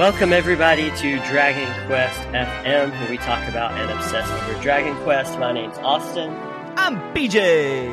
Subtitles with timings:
[0.00, 5.38] Welcome, everybody, to Dragon Quest FM, where we talk about and obsess over Dragon Quest.
[5.38, 6.30] My name's Austin.
[6.78, 7.86] I'm BJ.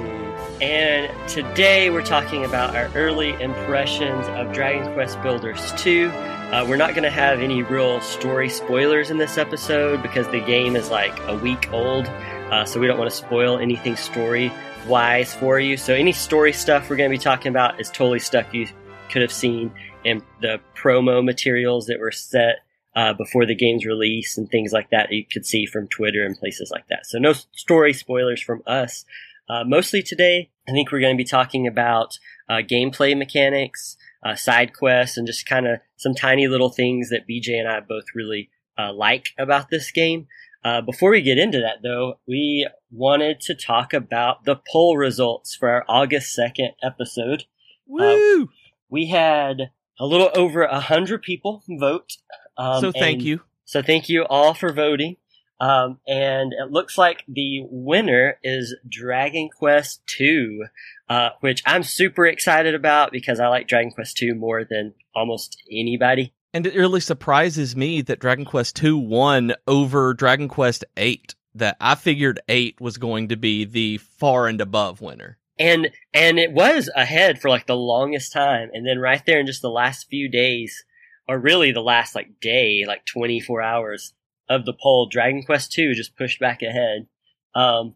[0.62, 6.10] And today we're talking about our early impressions of Dragon Quest Builders 2.
[6.10, 10.40] Uh, we're not going to have any real story spoilers in this episode because the
[10.40, 14.50] game is like a week old, uh, so we don't want to spoil anything story
[14.88, 15.76] wise for you.
[15.76, 18.70] So, any story stuff we're going to be talking about is totally stuff you
[19.10, 19.74] could have seen
[20.08, 22.60] in the promo materials that were set
[22.96, 26.26] uh, before the game's release and things like that, that you could see from Twitter
[26.26, 27.06] and places like that.
[27.06, 29.06] So, no story spoilers from us.
[29.50, 32.18] Uh, mostly today, I think we're going to be talking about
[32.50, 37.28] uh, gameplay mechanics, uh, side quests, and just kind of some tiny little things that
[37.28, 40.28] BJ and I both really uh, like about this game.
[40.64, 45.56] Uh, before we get into that, though, we wanted to talk about the poll results
[45.56, 47.46] for our August 2nd episode.
[47.86, 48.50] Woo!
[48.90, 52.18] we had a little over a hundred people vote.
[52.58, 53.42] Um, so thank you.
[53.66, 55.18] So thank you all for voting.
[55.60, 60.60] Um, and it looks like the winner is Dragon Quest II,
[61.10, 65.58] uh, which I'm super excited about because I like Dragon Quest II more than almost
[65.72, 66.34] anybody.
[66.54, 71.24] And it really surprises me that Dragon Quest II won over Dragon Quest VIII.
[71.56, 75.40] That I figured 8 was going to be the far and above winner.
[75.60, 78.70] And, and it was ahead for like the longest time.
[78.74, 80.84] And then right there in just the last few days,
[81.28, 84.14] or really the last like day, like 24 hours
[84.50, 87.08] of the poll, Dragon Quest II just pushed back ahead.
[87.54, 87.96] Um,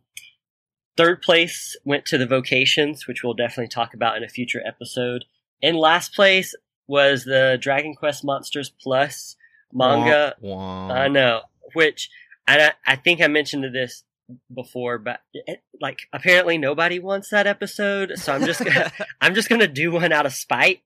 [0.97, 5.25] third place went to the vocations, which we'll definitely talk about in a future episode.
[5.61, 6.55] In last place
[6.87, 9.35] was the Dragon Quest Monsters Plus
[9.71, 10.35] manga.
[10.41, 10.93] Wah, wah.
[10.93, 11.41] I know,
[11.73, 12.09] which
[12.47, 14.03] and I, I think I mentioned this
[14.53, 19.49] before, but it, like apparently nobody wants that episode, so I'm just gonna I'm just
[19.49, 20.81] gonna do one out of spite.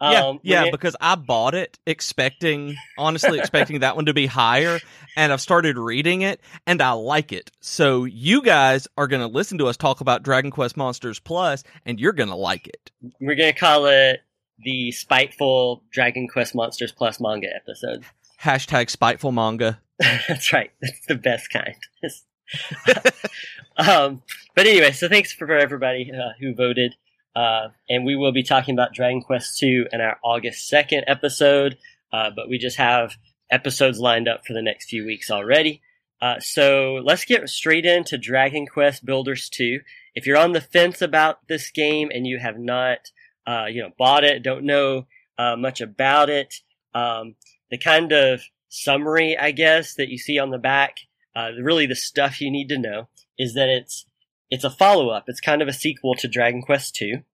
[0.00, 4.14] yeah, Um, yeah, we're gonna- because I bought it expecting, honestly, expecting that one to
[4.14, 4.80] be higher,
[5.16, 7.50] and I've started reading it, and I like it.
[7.60, 11.62] So you guys are going to listen to us talk about Dragon Quest Monsters Plus,
[11.86, 12.90] and you're going to like it.
[13.20, 14.20] we're gonna call it
[14.64, 18.04] the spiteful Dragon Quest Monsters Plus manga episode.
[18.40, 19.80] Hashtag spiteful manga.
[20.28, 20.70] That's right.
[20.80, 21.74] That's the best kind.
[23.76, 24.22] um,
[24.54, 26.94] but anyway, so thanks for everybody uh, who voted.
[27.34, 31.78] Uh, and we will be talking about Dragon Quest 2 in our August 2nd episode.
[32.12, 33.16] Uh, but we just have
[33.50, 35.80] episodes lined up for the next few weeks already.
[36.20, 39.80] Uh, so let's get straight into Dragon Quest Builders 2.
[40.14, 43.10] If you're on the fence about this game and you have not,
[43.46, 45.06] uh, you know, bought it, don't know
[45.38, 46.54] uh, much about it,
[46.94, 47.34] um,
[47.70, 50.98] the kind of summary, I guess, that you see on the back,
[51.34, 54.06] uh, really the stuff you need to know is that it's
[54.50, 55.24] it's a follow up.
[55.28, 57.24] It's kind of a sequel to Dragon Quest II.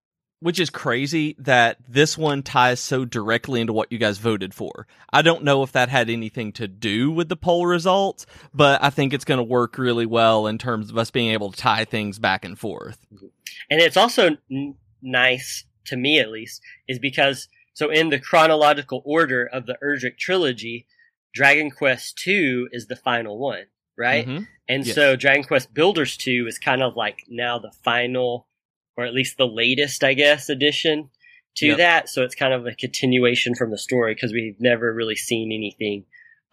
[0.40, 4.86] Which is crazy that this one ties so directly into what you guys voted for.
[5.12, 8.90] I don't know if that had anything to do with the poll results, but I
[8.90, 11.84] think it's going to work really well in terms of us being able to tie
[11.84, 13.04] things back and forth.
[13.68, 19.02] And it's also n- nice to me, at least, is because so in the chronological
[19.04, 20.86] order of the Erdrick trilogy,
[21.34, 23.66] Dragon Quest II is the final one,
[23.98, 24.26] right?
[24.26, 24.46] Mhm.
[24.68, 24.94] And Yes.
[24.94, 28.48] so Dragon Quest Builders 2 is kind of like now the final,
[28.96, 31.10] or at least the latest, I guess, addition
[31.56, 31.76] to Yep.
[31.78, 32.08] that.
[32.08, 36.04] So it's kind of a continuation from the story because we've never really seen anything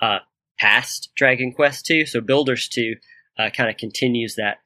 [0.02, 0.20] uh,
[0.60, 2.06] past Dragon Quest 2.
[2.06, 2.96] So Builders 2
[3.38, 4.58] uh, kind of continues that.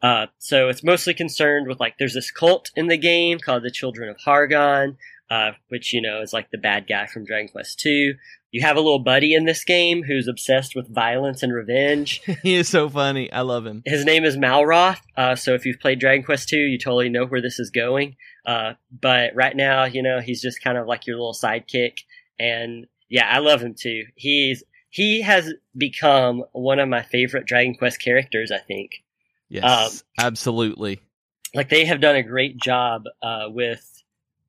[0.00, 3.70] Uh, so it's mostly concerned with like there's this cult in the game called the
[3.70, 4.96] Children of Hargon,
[5.30, 8.14] uh, which you know is like the bad guy from Dragon Quest 2.
[8.52, 12.20] You have a little buddy in this game who's obsessed with violence and revenge.
[12.42, 13.32] he is so funny.
[13.32, 13.82] I love him.
[13.86, 15.00] His name is Malroth.
[15.16, 18.16] Uh, so if you've played Dragon Quest 2, you totally know where this is going.
[18.44, 22.00] Uh, but right now, you know, he's just kind of like your little sidekick.
[22.38, 24.04] And yeah, I love him too.
[24.16, 29.02] He's, he has become one of my favorite Dragon Quest characters, I think.
[29.48, 31.00] Yes, absolutely.
[31.54, 34.02] Like they have done a great job, uh, with,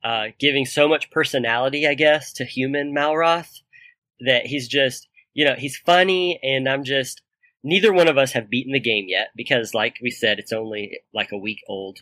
[0.04, 3.62] uh, giving so much personality, I guess, to human Malroth
[4.26, 7.22] that he's just, you know, he's funny and I'm just,
[7.64, 11.00] neither one of us have beaten the game yet because like we said, it's only
[11.14, 12.00] like a week old.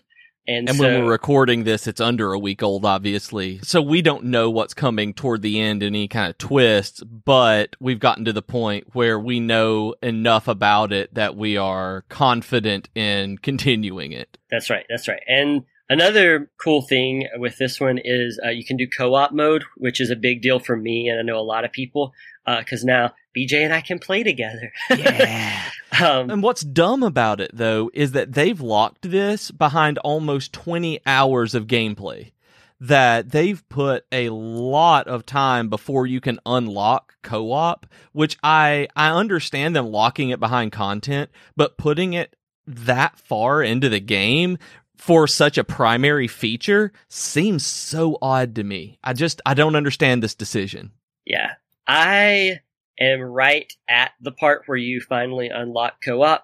[0.47, 3.59] And, And so, when we're recording this, it's under a week old, obviously.
[3.61, 7.99] So we don't know what's coming toward the end, any kind of twists, but we've
[7.99, 13.37] gotten to the point where we know enough about it that we are confident in
[13.37, 14.39] continuing it.
[14.49, 14.85] That's right.
[14.89, 15.21] That's right.
[15.27, 19.99] And another cool thing with this one is uh, you can do co-op mode, which
[19.99, 22.13] is a big deal for me, and I know a lot of people
[22.45, 24.71] because now BJ and I can play together.
[24.89, 25.63] Yeah.
[26.01, 31.01] um, And what's dumb about it, though, is that they've locked this behind almost 20
[31.05, 32.31] hours of gameplay.
[32.79, 38.87] That they've put a lot of time before you can unlock co op, which I,
[38.95, 42.35] I understand them locking it behind content, but putting it
[42.65, 44.57] that far into the game
[45.01, 48.99] for such a primary feature seems so odd to me.
[49.03, 50.91] I just, I don't understand this decision.
[51.25, 51.53] yeah,
[51.87, 52.59] I
[52.99, 56.43] am right at the part where you finally unlock co-op.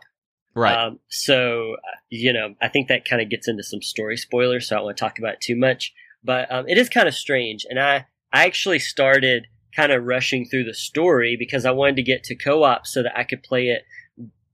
[0.56, 0.75] Right.
[0.75, 1.75] Um, so,
[2.09, 4.86] you know, I think that kind of gets into some story spoilers, so I don't
[4.86, 5.94] want to talk about it too much.
[6.24, 7.63] But um, it is kind of strange.
[7.69, 9.45] And I, I actually started
[9.75, 13.04] kind of rushing through the story because I wanted to get to co op so
[13.04, 13.83] that I could play it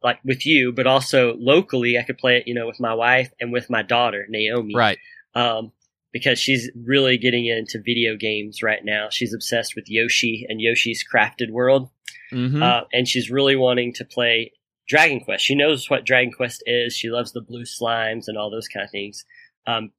[0.04, 3.32] like with you, but also locally, I could play it, you know, with my wife
[3.40, 4.76] and with my daughter, Naomi.
[4.76, 4.98] right.
[5.36, 5.72] Um,
[6.12, 9.08] because she's really getting into video games right now.
[9.10, 11.90] She's obsessed with Yoshi and Yoshi's Crafted World.
[12.30, 14.52] hmm Uh, and she's really wanting to play
[14.88, 15.44] Dragon Quest.
[15.44, 16.96] She knows what Dragon Quest is.
[16.96, 19.26] She loves the blue slimes and all those kind of things.
[19.66, 19.92] Um,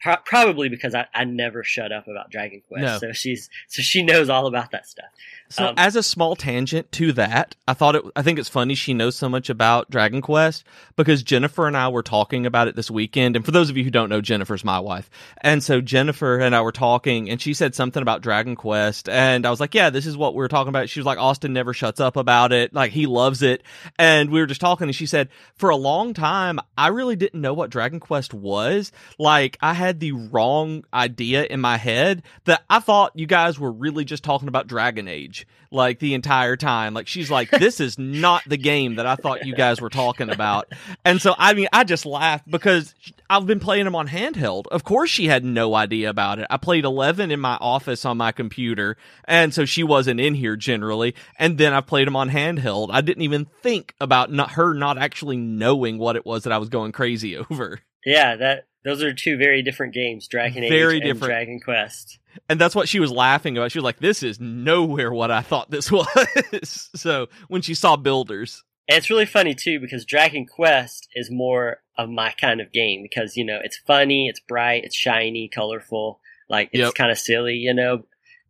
[0.00, 2.98] pro- probably because I, I never shut up about Dragon Quest, No.
[2.98, 5.08] so she's so she knows all about that stuff.
[5.50, 8.76] So Um, as a small tangent to that, I thought it I think it's funny
[8.76, 10.64] she knows so much about Dragon Quest
[10.94, 13.82] because Jennifer and I were talking about it this weekend and for those of you
[13.82, 15.10] who don't know Jennifer's my wife.
[15.40, 19.44] And so Jennifer and I were talking and she said something about Dragon Quest and
[19.44, 21.52] I was like, "Yeah, this is what we were talking about." She was like, "Austin
[21.52, 22.72] never shuts up about it.
[22.72, 23.64] Like he loves it."
[23.98, 27.40] And we were just talking and she said, "For a long time, I really didn't
[27.40, 28.92] know what Dragon Quest was.
[29.18, 33.72] Like I had the wrong idea in my head that I thought you guys were
[33.72, 35.39] really just talking about Dragon Age
[35.70, 36.94] like the entire time.
[36.94, 40.30] Like she's like, this is not the game that I thought you guys were talking
[40.30, 40.72] about.
[41.04, 42.94] And so I mean, I just laughed because
[43.28, 44.66] I've been playing them on handheld.
[44.68, 46.46] Of course, she had no idea about it.
[46.50, 50.56] I played eleven in my office on my computer, and so she wasn't in here
[50.56, 51.14] generally.
[51.38, 52.88] And then I played them on handheld.
[52.90, 56.58] I didn't even think about not her not actually knowing what it was that I
[56.58, 57.80] was going crazy over.
[58.04, 61.08] Yeah, that those are two very different games, Dragon Age Very and.
[61.28, 62.18] Dragon Quest.
[62.48, 63.72] And that's what she was laughing about.
[63.72, 67.96] She was like, "This is nowhere what I thought this was." so when she saw
[67.96, 72.72] builders, And it's really funny too because Dragon Quest is more of my kind of
[72.72, 76.94] game because you know it's funny, it's bright, it's shiny, colorful, like it's Yep.
[76.94, 78.04] kind of silly, you know.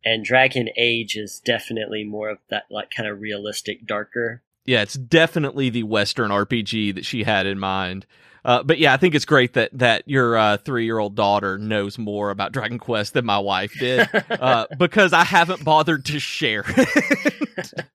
[0.05, 4.43] And Dragon Age is definitely more of that like kind of realistic, darker.
[4.67, 8.07] yeah, it's definitely the Western RPG that she had in mind.
[8.45, 11.59] Uh, but yeah, I think it's great that that your uh, three year old daughter
[11.59, 16.19] knows more about Dragon Quest than my wife did, uh, because I haven't bothered to
[16.19, 16.65] share.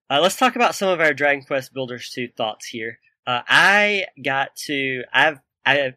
[0.08, 3.00] Uh, let's talk about some of our Dragon Quest Builders 2 thoughts here.
[3.26, 5.96] Uh, I got to, I've, I have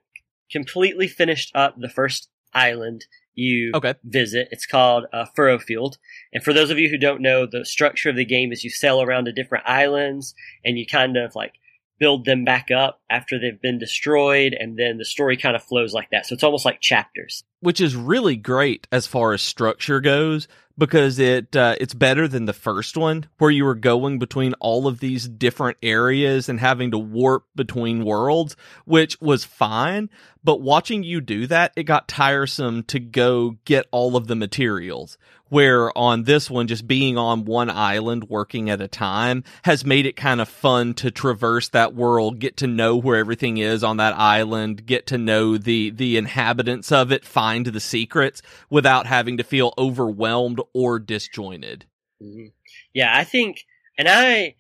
[0.50, 3.04] completely finished up the first island
[3.34, 3.94] you Okay.
[4.02, 4.48] visit.
[4.50, 5.98] It's called uh, Furrowfield.
[6.32, 8.70] And for those of you who don't know, the structure of the game is you
[8.70, 10.34] sail around to different islands
[10.64, 11.52] and you kind of like
[11.98, 14.56] build them back up after they've been destroyed.
[14.58, 16.26] And then the story kind of flows like that.
[16.26, 17.44] So it's almost like chapters.
[17.60, 20.46] which is really great as far as structure goes
[20.78, 24.86] because it uh, it's better than the first one where you were going between all
[24.86, 30.08] of these different areas and having to warp between worlds which was fine.
[30.44, 35.18] But watching you do that it got tiresome to go get all of the materials
[35.48, 40.06] where on this one just being on one island working at a time has made
[40.06, 43.96] it kind of fun to traverse that world get to know where everything is on
[43.96, 49.36] that island get to know the the inhabitants of it find the secrets without having
[49.36, 51.86] to feel overwhelmed or disjointed
[52.22, 52.52] Mhm.
[52.92, 53.64] Yeah, I think,
[53.96, 54.56] and I,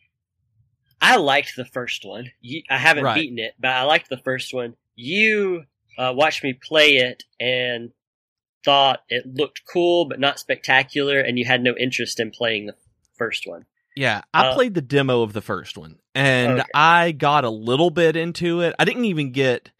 [1.00, 2.30] I liked the first one.
[2.40, 3.14] You, I haven't Right.
[3.14, 4.76] beaten it, but I liked the first one.
[4.94, 5.64] You
[5.96, 7.90] uh, watched me play it and
[8.64, 12.74] thought it looked cool, but not spectacular, and you had no interest in playing the
[13.16, 13.64] first one.
[13.96, 16.68] yeah i Uh, played the demo of the first one and Okay.
[16.72, 19.72] i got a little bit into it i didn't even get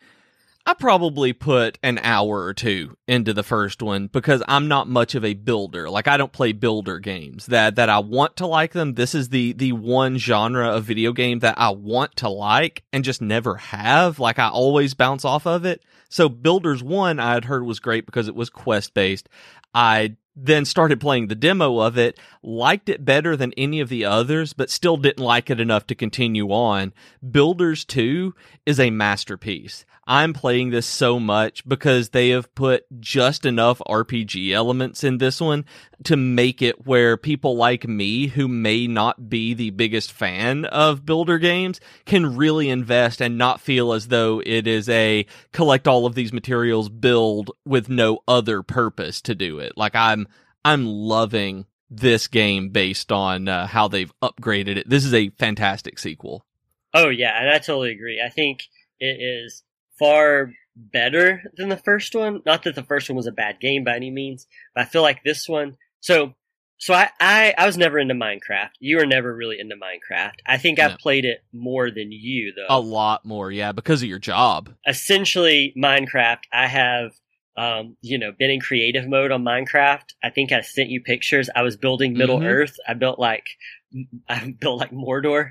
[0.68, 5.14] I probably put an hour or two into the first one because I'm not much
[5.14, 5.88] of a builder.
[5.88, 8.92] Like I don't play builder games that that I want to like them.
[8.92, 13.02] This is the the one genre of video game that I want to like and
[13.02, 14.18] just never have.
[14.18, 15.82] Like I always bounce off of it.
[16.10, 19.30] So Builders 1 I had heard was great because it was quest based.
[19.72, 24.04] I then started playing the demo of it, liked it better than any of the
[24.04, 26.92] others, but still didn't like it enough to continue on.
[27.30, 28.34] Builders 2
[28.66, 29.86] is a masterpiece.
[30.10, 35.38] I'm playing this so much because they have put just enough RPG elements in this
[35.38, 35.66] one
[36.04, 41.04] to make it where people like me, who may not be the biggest fan of
[41.04, 46.06] builder games, can really invest and not feel as though it is a collect all
[46.06, 49.74] of these materials build with no other purpose to do it.
[49.76, 50.26] Like I'm,
[50.64, 54.88] I'm loving this game based on uh, how they've upgraded it.
[54.88, 56.46] This is a fantastic sequel.
[56.94, 58.22] Oh yeah, and I totally agree.
[58.24, 58.62] I think
[58.98, 59.64] it is
[59.98, 62.40] far better than the first one.
[62.46, 65.02] Not that the first one was a bad game by any means, but I feel
[65.02, 65.76] like this one.
[66.00, 66.34] So,
[66.78, 68.70] so I, I, I was never into Minecraft.
[68.78, 70.34] You were never really into Minecraft.
[70.46, 72.72] I think I've played it more than you, though.
[72.72, 74.70] A lot more, yeah, because of your job.
[74.86, 76.42] Essentially, Minecraft.
[76.52, 77.10] I have,
[77.56, 80.04] um, you know, been in creative mode on Minecraft.
[80.22, 81.50] I think I sent you pictures.
[81.56, 82.46] I was building Middle Mhm.
[82.46, 82.76] Earth.
[82.86, 83.46] I built like,
[84.60, 85.50] built like Mordor.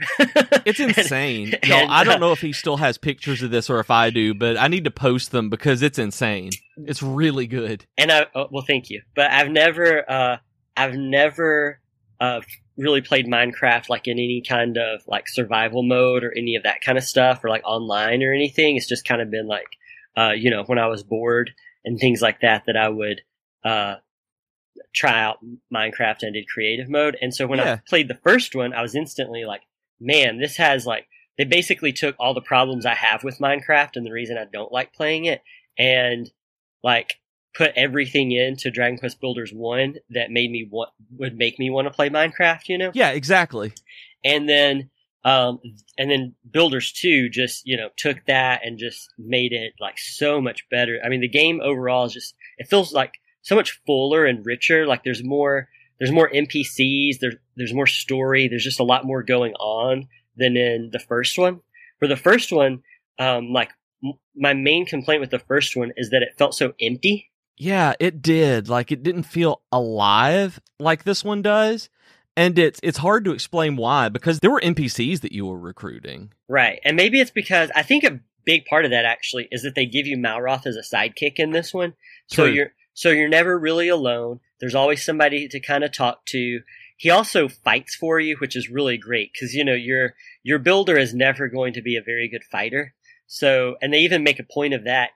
[0.65, 1.53] It's insane.
[1.61, 3.89] and, Y'all, I uh, don't know if he still has pictures of this or if
[3.89, 6.51] I do, but I need to post them because it's insane.
[6.77, 7.85] It's really good.
[7.97, 10.37] and I oh, well, thank you, but I've never, uh,
[10.75, 11.79] I've never
[12.19, 12.41] uh,
[12.77, 16.81] really played Minecraft like in any kind of like survival mode or any of that
[16.81, 18.75] kind of stuff, or like online or anything.
[18.77, 19.67] It's just kind of been like,
[20.15, 21.51] uh, you know, when I was bored
[21.83, 23.21] and things like that, that I would
[23.63, 23.95] uh,
[24.97, 25.37] try out
[25.73, 27.17] Minecraft and did creative mode.
[27.21, 27.73] And so when Yeah.
[27.73, 29.61] I played the first one, I was instantly like,
[29.99, 34.05] man, this has like they basically took all the problems I have with Minecraft and
[34.05, 35.41] the reason I don't like playing it
[35.77, 36.29] and
[36.83, 37.19] like
[37.55, 41.87] put everything into Dragon Quest Builders 1 that made me want would make me want
[41.87, 42.91] to play Minecraft, you know?
[42.93, 43.73] Yeah, exactly.
[44.25, 44.89] And then
[45.23, 45.59] um
[45.97, 50.41] and then Builders 2 just, you know, took that and just made it like so
[50.41, 50.99] much better.
[51.05, 53.13] I mean, the game overall is just it feels like
[53.47, 54.85] so much fuller and richer.
[54.85, 59.23] Like there's more there's more NPCs, there's there's more story, there's just a lot more
[59.23, 61.61] going on than in the first one.
[61.99, 62.83] For the first one,
[63.17, 63.71] um like
[64.03, 67.31] m- my main complaint with the first one is that it felt so empty.
[67.55, 68.67] Yeah, it did.
[68.67, 71.89] Like it didn't feel alive like this one does.
[72.35, 76.33] And it's it's hard to explain why because there were NPCs that you were recruiting.
[76.49, 76.79] Right.
[76.83, 79.85] And maybe it's because I think a big part of that actually is that they
[79.85, 81.93] give you Malroth as a sidekick in this one.
[82.27, 82.53] So True.
[82.53, 84.39] you're so you're never really alone.
[84.59, 86.61] There's always somebody to kind of talk to.
[86.97, 90.97] He also fights for you, which is really great because you know your your builder
[90.97, 92.95] is never going to be a very good fighter.
[93.27, 95.11] So and they even make a point of that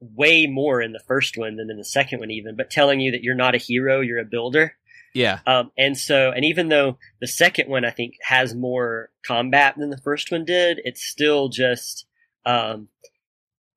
[0.00, 3.10] way more in the first one than in the second one even, but telling you
[3.10, 4.76] that you're not a hero, you're a builder.
[5.12, 5.40] Yeah.
[5.48, 9.90] Um, and so, and even though the second one I think has more combat than
[9.90, 12.06] the first one did, it's still just,
[12.44, 12.88] um,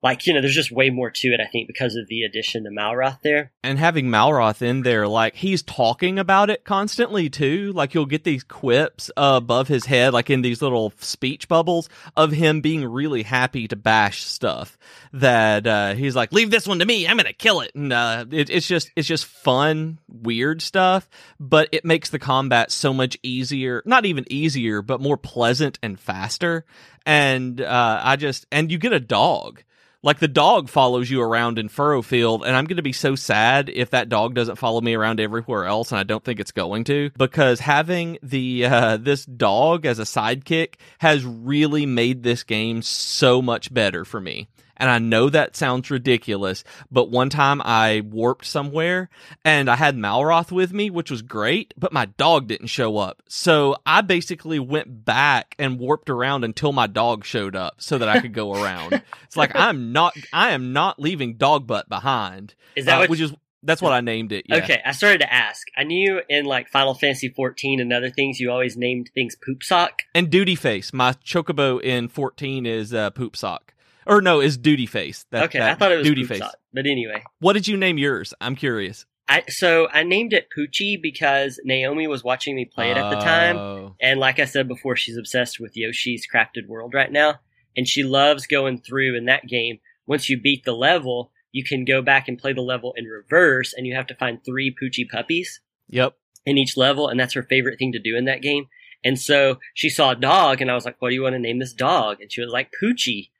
[0.02, 2.64] like, you know, there's just way more to it, I think, because of the addition
[2.64, 3.52] to Malroth there.
[3.62, 7.72] and having Malroth in there, like he's talking about it constantly too.
[7.72, 12.32] Like you'll get these quips above his head, like in these little speech bubbles of
[12.32, 14.78] him being really happy to bash stuff.
[15.12, 17.06] That uh, he's like, "Leave this one to me.
[17.06, 21.10] I'm gonna kill it." And uh, it, it's just it's just fun, weird stuff.
[21.38, 23.82] But it makes the combat so much easier.
[23.84, 26.64] Not even easier, but more pleasant and faster.
[27.04, 29.62] And uh, I just and you get a dog.
[30.02, 33.68] Like the dog follows you around in Furrowfield, and I'm going to be so sad
[33.68, 36.84] if that dog doesn't follow me around everywhere else, and I don't think it's going
[36.84, 42.80] to, because having the uh, this dog as a sidekick has really made this game
[42.80, 44.48] so much better for me.
[44.80, 49.10] And I know that sounds ridiculous, but one time I warped somewhere
[49.44, 53.22] and I had Malroth with me, which was great, but my dog didn't show up.
[53.28, 58.08] So I basically went back and warped around until my dog showed up so that
[58.08, 59.02] I could go around.
[59.24, 62.54] It's like I'm not I am not leaving dog butt behind.
[62.74, 63.32] Is that uh, what which is
[63.62, 64.46] that's what I named it.
[64.48, 64.56] Yeah.
[64.56, 65.66] Okay, I started to ask.
[65.76, 69.62] I knew in like Final Fantasy 14 and other things, you always named things poop
[69.62, 70.02] sock.
[70.14, 70.92] And Duty Face.
[70.92, 73.74] My chocobo in 14 is uh, Poop Sock.
[74.06, 75.26] Or no, is Duty Face.
[75.30, 76.42] That, okay, that I thought it was Duty Face.
[76.72, 77.22] But anyway.
[77.40, 78.32] What did you name yours?
[78.40, 79.04] I'm curious.
[79.28, 83.20] I, so I named it Poochie because Naomi was watching me play it at the
[83.20, 83.56] time.
[83.56, 83.94] Oh.
[84.00, 87.38] And like I said before, she's obsessed with Yoshi's Crafted World right now.
[87.76, 89.78] And she loves going through in that game.
[90.06, 93.72] Once you beat the level, you can go back and play the level in reverse,
[93.72, 96.16] and you have to find three Poochie puppies Yep.
[96.44, 97.06] in each level.
[97.06, 98.66] And that's her favorite thing to do in that game.
[99.04, 101.38] And so she saw a dog, and I was like, What do you want to
[101.38, 102.20] name this dog?
[102.20, 103.30] And she was like, Poochie.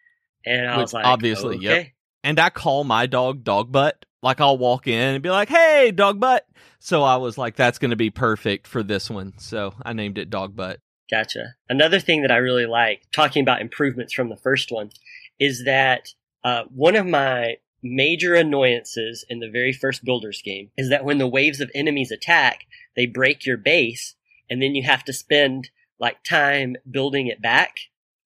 [0.45, 1.65] And I Which was like, obviously, okay.
[1.65, 1.87] yep.
[2.23, 4.05] And I call my dog Dog Butt.
[4.23, 6.47] Like I'll walk in and be like, "Hey, Dog Butt."
[6.79, 10.19] So I was like, "That's going to be perfect for this one." So I named
[10.19, 10.81] it Dog Butt.
[11.11, 11.55] Gotcha.
[11.69, 14.91] Another thing that I really like, talking about improvements from the first one,
[15.39, 16.11] is that
[16.45, 21.19] uh, one of my major annoyances in the very first Builders game is that when
[21.19, 24.15] the waves of enemies attack, they break your base,
[24.49, 27.77] and then you have to spend like time building it back.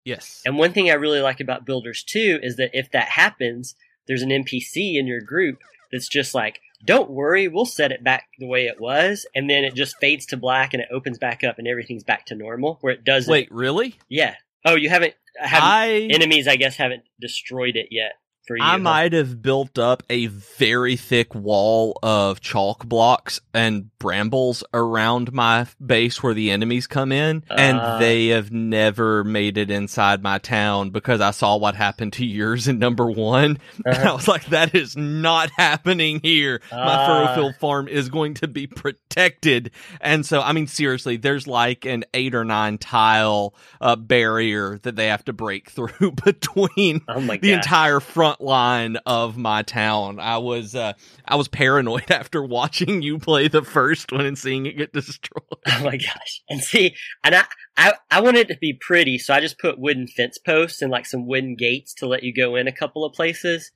[0.05, 0.41] Yes.
[0.45, 3.75] And one thing I really like about Builders 2 is that if that happens,
[4.07, 5.59] there's an NPC in your group
[5.91, 9.25] that's just like, don't worry, we'll set it back the way it was.
[9.33, 12.25] And then it just fades to black and it opens back up and everything's back
[12.27, 13.31] to normal where it doesn't.
[13.31, 13.95] Wait, really?
[14.09, 14.35] Yeah.
[14.65, 18.13] Oh, you haven't, haven't I enemies, I guess, haven't destroyed it yet
[18.45, 18.63] for you.
[18.63, 25.31] I might have built up a very thick wall of chalk blocks and brambles around
[25.33, 27.55] my base where the enemies come in, Ah.
[27.57, 32.25] and they have never made it inside my town because I saw what happened to
[32.25, 33.57] yours in number one.
[33.85, 34.09] Uh-huh.
[34.09, 36.61] I was like, that is not happening here.
[36.71, 37.05] my Ah.
[37.35, 39.71] Furrowfield farm is going to be protected.
[40.01, 44.95] And so, I mean, seriously, there's like an eight or nine tile uh, barrier that
[44.95, 50.19] they have to break through between Oh the entire front line of my town.
[50.19, 50.93] I was uh,
[51.25, 55.43] I was paranoid after watching you play the first one and seeing it get destroyed.
[55.65, 56.41] Oh my gosh.
[56.49, 57.45] And see, and I,
[57.77, 60.91] I, I want it to be pretty, so I just put wooden fence posts and
[60.91, 63.71] like some wooden gates to let you go in a couple of places.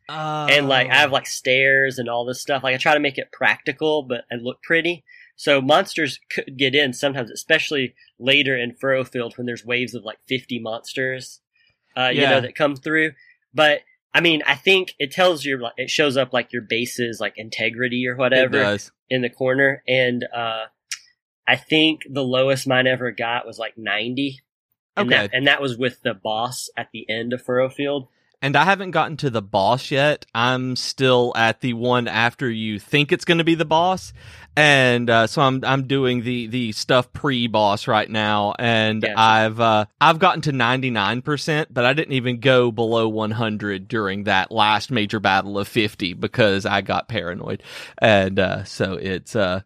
[0.49, 2.63] and like I have like stairs and all this stuff.
[2.63, 5.03] Like I try to make it practical, but and look pretty.
[5.37, 10.17] So monsters could get in sometimes, especially later in Furrowfield when there's waves of like
[10.27, 11.41] 50 monsters,
[11.95, 13.11] uh, you know, that come through.
[13.53, 13.81] But
[14.13, 17.33] I mean, I think it tells you, like, it shows up like your base's like
[17.37, 18.57] integrity or whatever
[19.09, 19.83] in the corner.
[19.87, 20.65] And, uh,
[21.47, 24.41] I think the lowest mine ever got was like 90.
[24.95, 25.17] And Okay.
[25.17, 28.07] that, and that was with the boss at the end of Furrowfield.
[28.39, 30.27] And I haven't gotten to the boss yet.
[30.35, 34.13] I'm still at the one after you think it's going to be the boss,
[34.55, 39.13] and uh, so I'm I'm doing the the stuff pre boss right now, and Gotcha.
[39.17, 44.25] I've uh, I've gotten to 99 percent, but I didn't even go below 100 during
[44.25, 47.63] that last major battle of 50 because I got paranoid,
[47.97, 49.61] and uh, so it's uh.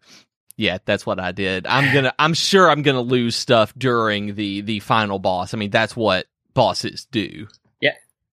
[0.58, 1.66] Yeah, that's what I did.
[1.66, 2.12] I'm gonna.
[2.18, 5.54] I'm sure I'm gonna lose stuff during the the final boss.
[5.54, 7.48] I mean, that's what bosses do.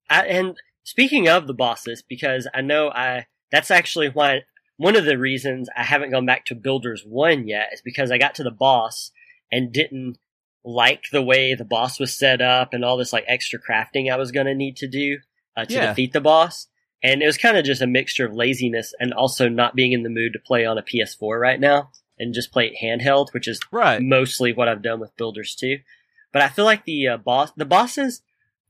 [0.09, 4.41] I, and speaking of the bosses, because I know I that's actually why
[4.77, 8.17] one of the reasons I haven't gone back to Builders One yet is because I
[8.17, 9.11] got to the boss
[9.51, 10.17] and didn't
[10.63, 14.17] like the way the boss was set up and all this like extra crafting I
[14.17, 15.17] was going to need to do
[15.57, 15.87] uh, to Yeah.
[15.87, 16.67] defeat the boss.
[17.01, 20.03] And it was kind of just a mixture of laziness and also not being in
[20.03, 23.47] the mood to play on a PS4 right now and just play it handheld, which
[23.47, 24.01] is Right.
[24.01, 25.77] mostly what I've done with Builders 2.
[26.33, 28.21] But I feel like the uh, boss, the bosses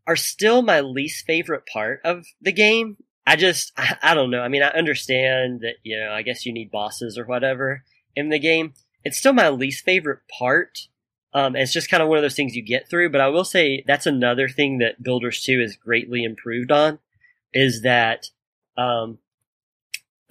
[0.10, 2.98] are still my least favorite part of the game.
[3.28, 4.42] I just, I, I don't know.
[4.42, 7.84] I mean, I understand that, you know, I guess you need bosses or whatever
[8.16, 8.74] in the game.
[9.04, 10.88] It's still my least favorite part.
[11.32, 13.12] Um, it's just kind of one of those things you get through.
[13.12, 16.98] But I will say that's another thing that Builders 2 is greatly improved on
[17.54, 18.32] is that,
[18.80, 19.20] um,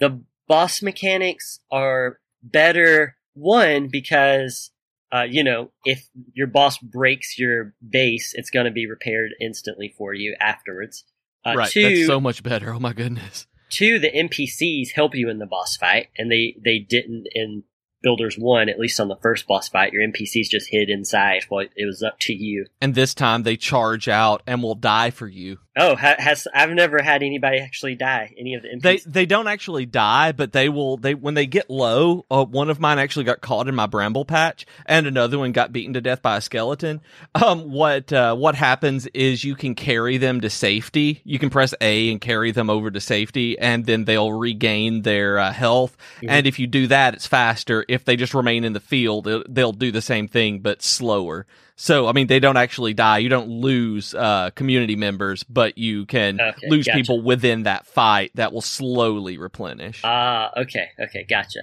[0.01, 3.15] the boss mechanics are better.
[3.33, 4.71] One, because
[5.11, 9.93] uh, you know, if your boss breaks your base, it's going to be repaired instantly
[9.97, 11.03] for you afterwards.
[11.45, 11.69] Uh, right.
[11.69, 12.73] Two, That's so much better.
[12.73, 13.47] Oh my goodness.
[13.69, 17.63] two, the NPCs help you in the boss fight, and they they didn't in
[18.01, 19.93] Builders One, at least on the first boss fight.
[19.93, 22.65] Your NPCs just hid inside while it was up to you.
[22.79, 25.59] And this time they charge out and will die for you.
[25.79, 28.33] Oh, has I've never had anybody actually die.
[28.37, 28.81] Any of the NPCs?
[28.81, 30.97] They they don't actually die, but they will.
[30.97, 32.25] They when they get low.
[32.29, 35.71] Uh, one of mine actually got caught in my bramble patch, and another one got
[35.71, 36.99] beaten to death by a skeleton.
[37.33, 41.21] Um, what uh, what happens is you can carry them to safety.
[41.23, 45.39] You can press A and carry them over to safety, and then they'll regain their
[45.39, 45.95] uh, health.
[46.21, 46.29] Mhm.
[46.29, 47.85] And if you do that, it's faster.
[47.87, 51.45] If they just remain in the field, they'll do the same thing but slower.
[51.81, 53.19] So I mean, they don't actually die.
[53.19, 56.97] You don't lose uh, community members, but you can Okay, lose gotcha.
[56.97, 60.01] people within that fight that will slowly replenish.
[60.03, 61.61] Ah, okay, okay, gotcha.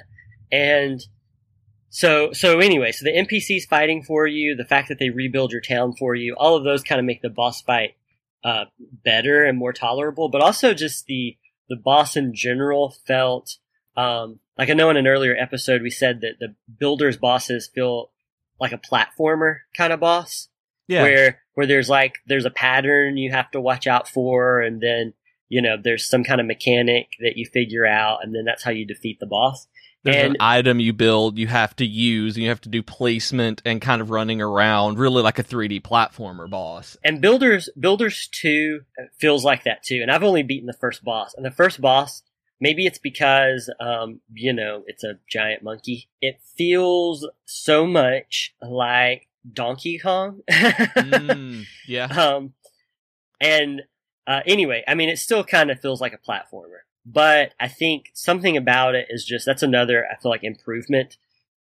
[0.50, 1.04] And
[1.90, 5.60] so, so anyway, so the NPCs fighting for you, the fact that they rebuild your
[5.60, 7.96] town for you, all of those kind of make the boss fight
[8.42, 8.64] uh,
[9.04, 10.30] better and more tolerable.
[10.30, 11.36] But also, just the
[11.68, 13.58] the boss in general felt
[13.98, 18.12] um, like I know in an earlier episode we said that the builders bosses feel
[18.60, 20.48] like a platformer kind of boss.
[20.88, 24.80] Yeah, where where there's like there's a pattern you have to watch out for and
[24.80, 25.14] then
[25.48, 28.70] you know there's some kind of mechanic that you figure out and then that's how
[28.70, 29.66] you defeat the boss.
[30.04, 32.84] There's and- an item you build you have to use, and you have to do
[32.84, 36.96] placement and kind of running around, really like a 3D platformer boss.
[37.02, 38.82] and builders builders 2
[39.18, 42.22] feels like that too and i've only beaten the first boss and the first boss
[42.60, 49.28] maybe it's because um you know it's a giant monkey it feels so much like
[49.52, 52.54] donkey kong Mm, yeah, um
[53.40, 53.82] and
[54.26, 58.10] uh, anyway, I mean, it still kind of feels like a platformer, but I think
[58.14, 61.16] something about it is just that's another I feel like improvement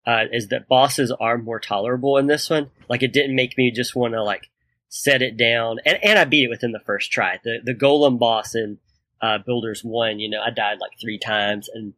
[0.06, 2.70] uh, is that bosses are more tolerable in this one.
[2.88, 4.50] Like it didn't make me just want to like
[4.88, 7.38] set it down, and and I beat it within the first try.
[7.44, 8.78] The the golem boss in
[9.20, 11.94] uh, Builders One, you know, I died like three times and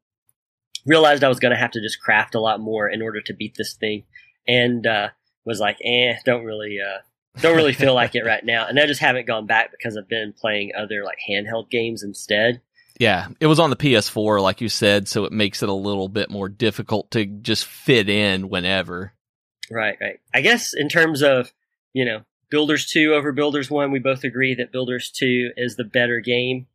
[0.84, 3.34] realized I was going to have to just craft a lot more in order to
[3.34, 4.04] beat this thing,
[4.46, 5.08] and uh,
[5.44, 6.78] was like, eh, don't really.
[6.80, 7.00] Uh,
[7.42, 10.08] don't really feel like it right now, and I just haven't gone back because I've
[10.08, 12.62] been playing other like handheld games instead.
[12.98, 16.08] Yeah, it was on the PS4, like you said, so it makes it a little
[16.08, 19.12] bit more difficult to just fit in whenever.
[19.70, 20.18] Right, right.
[20.32, 21.52] I guess in terms of,
[21.92, 25.84] you know, Builders 2 over Builders 1, we both agree that Builders 2 is the
[25.84, 26.68] better game.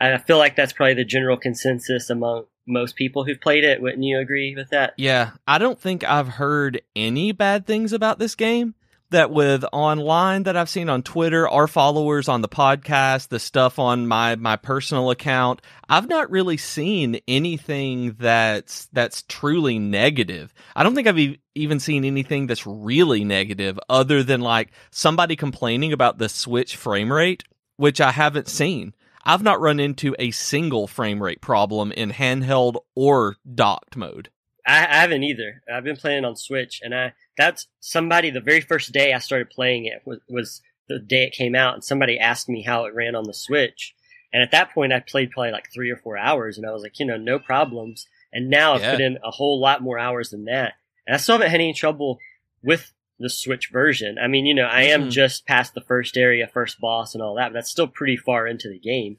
[0.00, 3.82] I feel like that's probably the general consensus among most people who've played it.
[3.82, 4.94] Wouldn't you agree with that?
[4.96, 8.74] Yeah, I don't think I've heard any bad things about this game
[9.10, 13.78] that with online that I've seen on Twitter, our followers on the podcast, the stuff
[13.78, 20.54] on my my personal account, I've not really seen anything that's that's truly negative.
[20.74, 25.92] I don't think I've even seen anything that's really negative other than like somebody complaining
[25.92, 27.42] about the Switch frame rate,
[27.76, 28.94] which I haven't seen.
[29.24, 34.30] I've not run into a single frame rate problem in handheld or docked mode.
[34.66, 35.62] I, I haven't either.
[35.72, 38.30] I've been playing on Switch, and I that's somebody.
[38.30, 41.74] The very first day I started playing it was, was the day it came out,
[41.74, 43.94] and somebody asked me how it ran on the Switch.
[44.32, 46.82] And at that point, I played probably like three or four hours, and I was
[46.82, 48.06] like, you know, no problems.
[48.32, 50.74] And now I've put in a whole lot more hours than that,
[51.06, 52.18] and I still haven't had any trouble
[52.62, 54.16] with the Switch version.
[54.20, 55.10] I mean, you know, I am Mhm.
[55.12, 58.46] just past the first area, first boss, and all that, but that's still pretty far
[58.46, 59.18] into the game.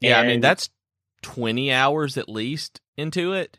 [0.00, 0.70] Yeah, I mean that's
[1.22, 3.58] 20 hours at least into it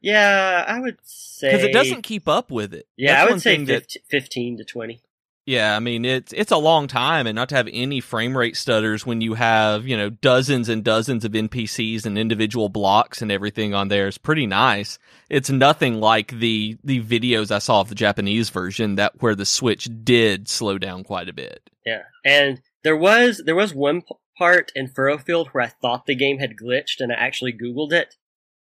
[0.00, 2.86] Yeah, I would say because it doesn't keep up with it.
[2.96, 5.00] Yeah, That's I would say thing that- 15, 15 to twenty.
[5.46, 8.56] Yeah, I mean it's it's a long time, and not to have any frame rate
[8.56, 13.30] stutters when you have you know dozens and dozens of NPCs and individual blocks and
[13.30, 14.98] everything on there is pretty nice.
[15.28, 19.44] It's nothing like the the videos I saw of the Japanese version that where the
[19.44, 21.68] Switch did slow down quite a bit.
[21.84, 26.14] Yeah, and there was there was one p- part in Furrowfield where I thought the
[26.14, 28.14] game had glitched, and I actually Googled it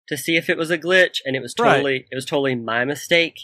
[0.09, 1.75] to see if it was a glitch, and it was Right.
[1.75, 3.39] totally it was totally my mistake.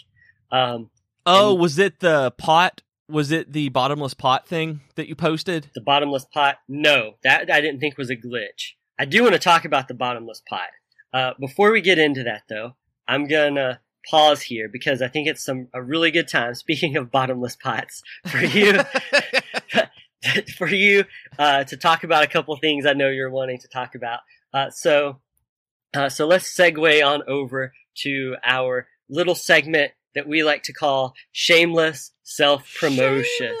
[0.52, 0.90] Um,
[1.24, 2.82] Oh, And- was it the pot?
[3.10, 5.70] Was it the bottomless pot thing that you posted?
[5.74, 8.72] the bottomless pot, no, that I didn't think was a glitch.
[8.98, 10.68] I do want to talk about the bottomless pot.
[11.12, 12.76] Uh, before we get into that, though,
[13.08, 16.54] I'm gonna pause here because I think it's some a really good time.
[16.54, 18.80] Speaking of bottomless pots, for you.
[20.58, 21.04] for you
[21.38, 24.20] uh, to talk about a couple things I know you're wanting to talk about.
[24.52, 25.20] Uh, so,
[25.94, 31.14] uh, so let's segue on over to our little segment that we like to call
[31.32, 33.54] shameless self promotion.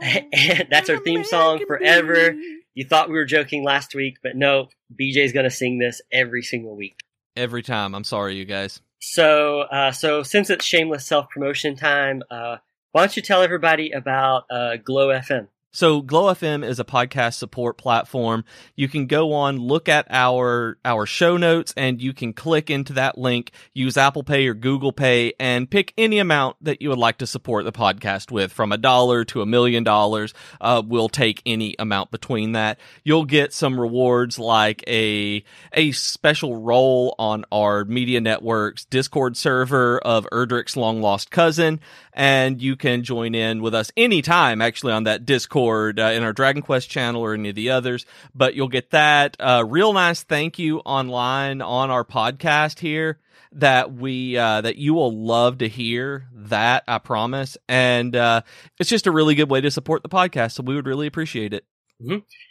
[0.70, 2.34] That's our theme song forever.
[2.74, 6.42] You thought we were joking last week, but no, BJ's going to sing this every
[6.42, 7.00] single week.
[7.36, 7.94] Every time.
[7.94, 8.80] I'm sorry, you guys.
[9.00, 12.56] So, uh, so since it's shameless self promotion time, uh,
[12.92, 15.48] why don't you tell everybody about uh, Glow FM?
[15.70, 18.44] So Glow FM is a podcast support platform.
[18.74, 22.94] You can go on, look at our our show notes, and you can click into
[22.94, 26.98] that link, use Apple Pay or Google Pay, and pick any amount that you would
[26.98, 30.32] like to support the podcast with, from a dollar to a million dollars.
[30.58, 32.80] Uh, we'll take any amount between that.
[33.04, 39.98] You'll get some rewards like a a special role on our media network's Discord server
[39.98, 41.80] of Erdrick's long lost cousin,
[42.14, 46.32] and you can join in with us anytime actually on that Discord uh, in our
[46.32, 48.06] Dragon Quest channel or any of the others.
[48.34, 53.18] But you'll get that uh, real nice thank you online on our podcast here
[53.52, 58.42] that we uh, that you will love to hear that I promise and uh,
[58.78, 61.54] it's just a really good way to support the podcast so we would really appreciate
[61.54, 61.64] it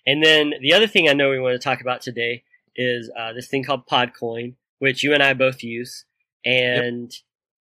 [0.06, 2.44] And then the other thing I know we want to talk about today
[2.76, 6.06] is uh, this thing called Podcoin, which you and I both use.
[6.46, 7.12] And,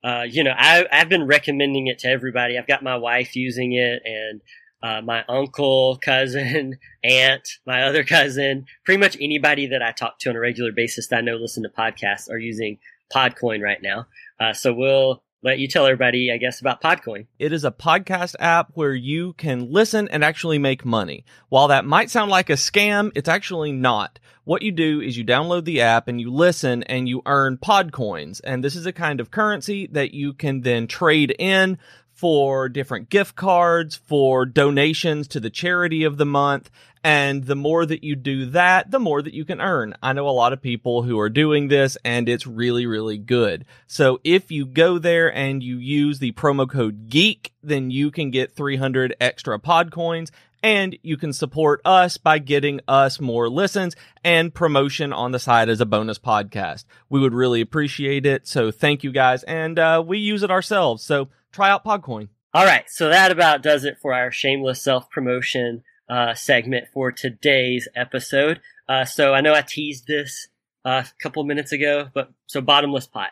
[0.05, 2.59] uh, you know, I, I've been recommending it to everybody.
[2.59, 4.41] I've got my wife using it and
[4.83, 10.31] uh, my uncle, cousin, aunt, my other cousin, pretty much anybody that I talk to
[10.31, 12.79] on a regular basis that I know listen to podcasts are using
[13.15, 14.07] Podcoin right now.
[14.41, 17.27] Uh, so we'll let you tell everybody, I guess, about Podcoin.
[17.39, 21.25] It is a podcast app where you can listen and actually make money.
[21.49, 24.19] While that might sound like a scam, it's actually not.
[24.45, 27.93] What you do is you download the app and you listen and you earn pod
[27.93, 28.41] coins.
[28.41, 31.79] And this is a kind of currency that you can then trade in
[32.17, 36.71] for different gift cards, for donations to the charity of the month.
[37.05, 39.95] And the more that you do that, the more that you can earn.
[40.03, 43.67] I know a lot of people who are doing this and it's really, really good.
[43.87, 48.31] So if you go there and you use the promo code GEEK, then you can
[48.31, 53.95] get 300 extra pod coins and you can support us by getting us more listens
[54.25, 56.87] and promotion on the side as a bonus podcast.
[57.11, 58.49] We would really appreciate it.
[58.49, 59.43] So thank you guys.
[59.45, 61.05] And uh, we use it ourselves.
[61.05, 62.29] So try out Podcoin.
[62.53, 62.85] All right.
[62.89, 68.61] So that about does it for our shameless self promotion uh, segment for today's episode.
[68.87, 70.49] Uh, so I know I teased this
[70.85, 73.31] uh, a couple minutes ago, but so bottomless pot.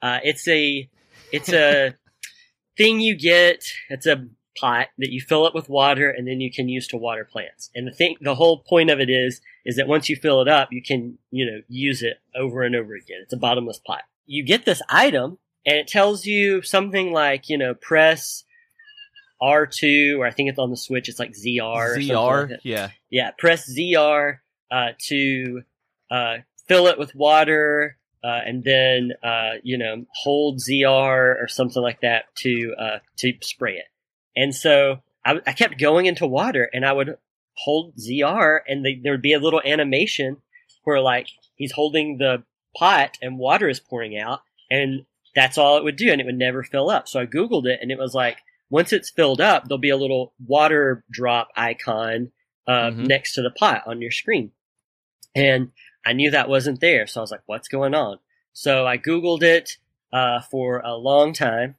[0.00, 0.88] Uh, it's a,
[1.32, 1.94] it's a
[2.76, 3.64] thing you get.
[3.90, 6.96] It's a pot that you fill up with water and then you can use to
[6.96, 7.70] water plants.
[7.74, 10.48] And the thing, the whole point of it is, is that once you fill it
[10.48, 13.18] up, you can, you know, use it over and over again.
[13.22, 14.02] It's a bottomless pot.
[14.26, 18.44] You get this item and it tells you something like, you know, press
[19.42, 21.96] R2, or I think it's on the Switch, it's like ZR.
[21.96, 22.90] ZR, like yeah.
[23.10, 24.38] Yeah, press ZR
[24.70, 25.62] uh, to
[26.10, 31.82] uh, fill it with water, uh, and then uh, you know hold ZR or something
[31.82, 33.86] like that to uh, to spray it.
[34.36, 37.16] And so I, I, kept going into water, and I would
[37.56, 40.38] hold ZR, and they, there would be a little animation
[40.84, 42.42] where like he's holding the
[42.76, 46.38] pot and water is pouring out, and that's all it would do, and it would
[46.38, 47.08] never fill up.
[47.08, 48.38] So I googled it, and it was like
[48.70, 52.32] once it's filled up, there'll be a little water drop icon
[52.66, 53.04] uh, mm-hmm.
[53.04, 54.50] next to the pot on your screen.
[55.34, 55.72] And
[56.04, 57.06] I knew that wasn't there.
[57.06, 58.18] So I was like, what's going on?
[58.52, 59.78] So I Googled it
[60.12, 61.74] uh, for a long time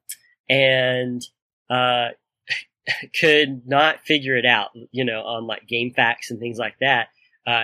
[0.50, 1.22] and
[1.70, 2.10] uh,
[3.20, 7.08] could not figure it out, you know, on like GameFAQs and things like that.
[7.48, 7.64] Uh,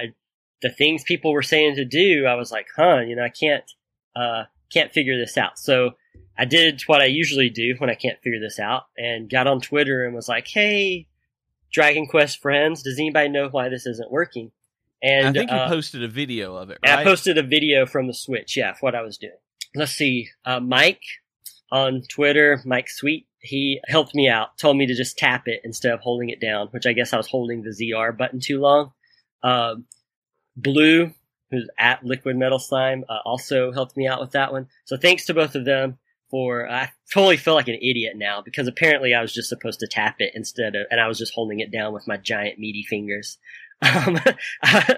[0.61, 3.69] the things people were saying to do, I was like, huh, you know, I can't,
[4.15, 5.59] uh, can't figure this out.
[5.59, 5.91] So
[6.37, 9.61] I did what I usually do when I can't figure this out and got on
[9.61, 11.07] Twitter and was like, hey,
[11.71, 14.51] Dragon Quest friends, does anybody know why this isn't working?
[15.03, 16.99] And I think you uh, posted a video of it, right?
[16.99, 19.33] I posted a video from the Switch, yeah, of what I was doing.
[19.73, 20.29] Let's see.
[20.45, 21.01] Uh, Mike
[21.71, 25.93] on Twitter, Mike Sweet, he helped me out, told me to just tap it instead
[25.93, 28.91] of holding it down, which I guess I was holding the ZR button too long.
[29.41, 29.85] Um,
[30.55, 31.11] Blue,
[31.51, 34.67] who's at Liquid Metal Slime, uh, also helped me out with that one.
[34.85, 35.97] So thanks to both of them
[36.29, 39.87] for, I totally feel like an idiot now because apparently I was just supposed to
[39.87, 42.83] tap it instead of, and I was just holding it down with my giant meaty
[42.83, 43.37] fingers.
[43.83, 44.19] Um,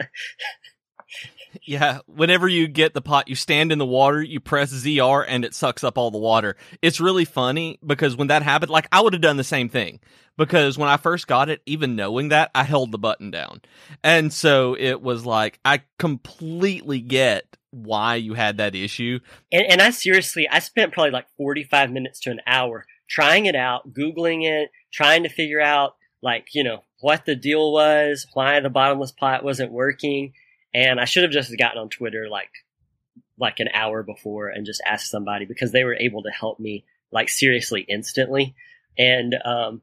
[1.64, 5.46] yeah, whenever you get the pot, you stand in the water, you press ZR, and
[5.46, 6.56] it sucks up all the water.
[6.82, 10.00] It's really funny because when that happened, like I would have done the same thing
[10.38, 13.62] because when I first got it, even knowing that, I held the button down.
[14.04, 19.20] And so it was like, I completely get why you had that issue.
[19.52, 23.56] And, and I seriously, I spent probably like 45 minutes to an hour trying it
[23.56, 28.60] out, Googling it, trying to figure out like, you know, what the deal was, why
[28.60, 30.34] the bottomless pot wasn't working.
[30.74, 32.50] And I should have just gotten on Twitter like,
[33.38, 36.86] like an hour before and just asked somebody because they were able to help me
[37.12, 38.56] like seriously instantly.
[38.98, 39.82] And, um,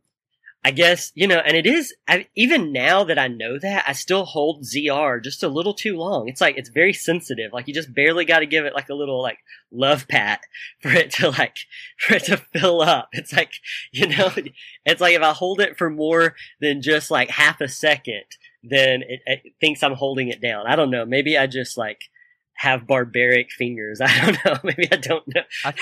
[0.63, 3.93] I guess, you know, and it is, I, even now that I know that, I
[3.95, 6.29] still hold ZR just a little too long.
[6.29, 7.51] It's like, it's very sensitive.
[7.55, 9.39] Like, you just barely got to give it like a little, like,
[9.73, 10.43] love pat
[10.81, 11.57] for it to, like,
[11.99, 13.09] for it to fill up.
[13.13, 13.53] It's like,
[13.93, 14.31] you know,
[14.85, 18.25] it's like if I hold it for more than just like half a second,
[18.63, 20.67] then it, it thinks I'm holding it down.
[20.67, 21.05] I don't know.
[21.05, 22.01] Maybe I just, like,
[22.55, 24.01] have barbaric fingers.
[24.05, 24.59] I don't know.
[24.65, 25.43] Maybe I don't know.
[25.65, 25.75] I,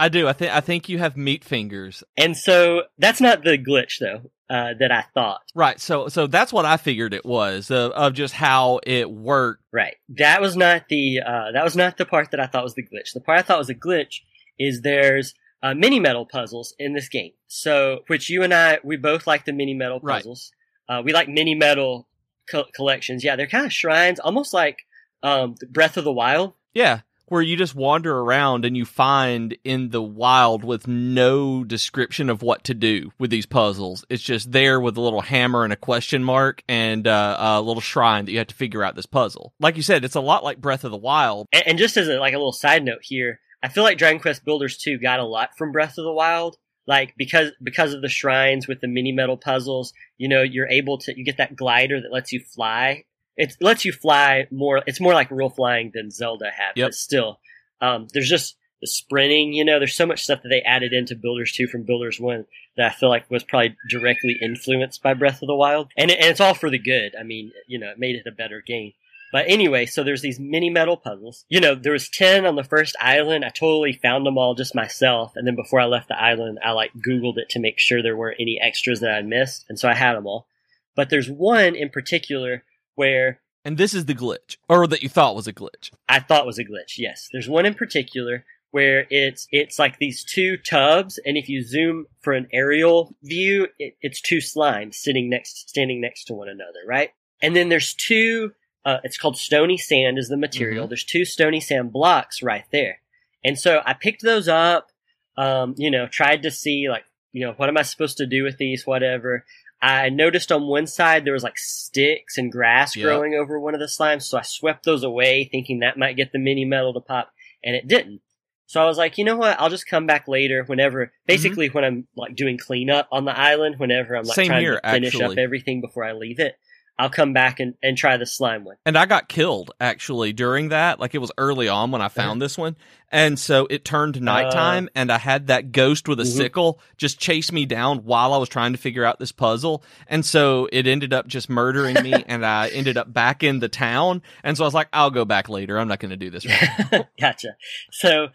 [0.00, 0.26] I do.
[0.26, 2.02] I think I think you have meat fingers.
[2.16, 5.42] And so that's not the glitch though uh, that I thought.
[5.54, 5.80] Right.
[5.80, 9.62] So so that's what I figured it was uh, of just how it worked.
[9.72, 9.96] Right.
[10.08, 12.82] That was not the uh, that was not the part that I thought was the
[12.82, 13.12] glitch.
[13.12, 14.20] The part I thought was a glitch
[14.58, 17.32] is there's uh, mini medal puzzles in this game.
[17.46, 20.50] So which you and I we both like the mini medal puzzles.
[20.88, 20.98] Right.
[20.98, 22.08] Uh, we like mini medal
[22.50, 23.24] co- collections.
[23.24, 24.78] Yeah, they're kind of shrines, almost like
[25.22, 26.54] um, Breath of the Wild.
[26.72, 32.28] Yeah where you just wander around and you find in the wild with no description
[32.28, 34.04] of what to do with these puzzles.
[34.08, 37.80] It's just there with a little hammer and a question mark and uh, a little
[37.80, 39.54] shrine that you have to figure out this puzzle.
[39.58, 41.46] Like you said, it's a lot like Breath of the Wild.
[41.52, 44.20] And, and just as a, like a little side note here, I feel like Dragon
[44.20, 46.56] Quest Builders 2 got a lot from Breath of the Wild.
[46.86, 50.98] Like because because of the shrines with the mini medal puzzles, you know, you're able
[50.98, 53.04] to you get that glider that lets you fly
[53.36, 54.82] it lets you fly more.
[54.86, 56.88] It's more like real flying than Zelda had, yep.
[56.88, 57.40] but still,
[57.80, 59.52] um, there's just the sprinting.
[59.52, 62.46] You know, there's so much stuff that they added into Builders Two from Builders One
[62.76, 66.18] that I feel like was probably directly influenced by Breath of the Wild, and, it,
[66.20, 67.14] and it's all for the good.
[67.18, 68.92] I mean, you know, it made it a better game.
[69.32, 71.44] But anyway, so there's these mini medal puzzles.
[71.48, 73.44] You know, there was 10 on the first island.
[73.44, 75.32] I totally found them all just myself.
[75.34, 78.16] And then before I left the island, I like Googled it to make sure there
[78.16, 79.64] weren't any extras that I missed.
[79.68, 80.46] And so I had them all.
[80.94, 82.62] But there's one in particular
[82.94, 85.90] where and this is the glitch, or that you thought was a glitch.
[86.06, 86.98] I thought was a glitch.
[86.98, 91.62] Yes, there's one in particular where it's it's like these two tubs, and if you
[91.62, 96.48] zoom for an aerial view, it, it's two slimes sitting next, standing next to one
[96.48, 97.12] another, right?
[97.40, 98.52] And then there's two.
[98.84, 100.86] Uh, it's called stony sand is the material.
[100.86, 100.90] Mhm.
[100.90, 103.00] There's two stony sand blocks right there,
[103.44, 104.90] and so I picked those up.
[105.36, 108.44] Um, you know, tried to see like, you know, what am I supposed to do
[108.44, 108.86] with these?
[108.86, 109.44] Whatever.
[109.82, 113.04] I noticed on one side there was like sticks and grass Yep.
[113.04, 116.32] growing over one of the slimes, so I swept those away, thinking that might get
[116.32, 118.20] the mini medal to pop, and it didn't.
[118.66, 119.60] So I was like, you know what?
[119.60, 123.78] I'll just come back later whenever, basically when I'm like doing cleanup on the island,
[123.78, 124.40] whenever I'm like Mm-hmm.
[124.40, 126.56] Same trying here, to finish up everything before I leave it,
[126.98, 128.76] I'll come back and, and try the slime one.
[128.86, 131.00] And I got killed actually during that.
[131.00, 132.76] Like it was early on when I found this one.
[133.10, 136.36] And so it turned nighttime and I had that ghost with a Mhm.
[136.36, 139.82] sickle just chase me down while I was trying to figure out this puzzle.
[140.06, 143.68] And so it ended up just murdering me and I ended up back in the
[143.68, 144.22] town.
[144.44, 145.78] And so I was like, I'll go back later.
[145.78, 147.08] I'm not going to do this right now.
[147.20, 147.56] gotcha.
[147.90, 148.28] So,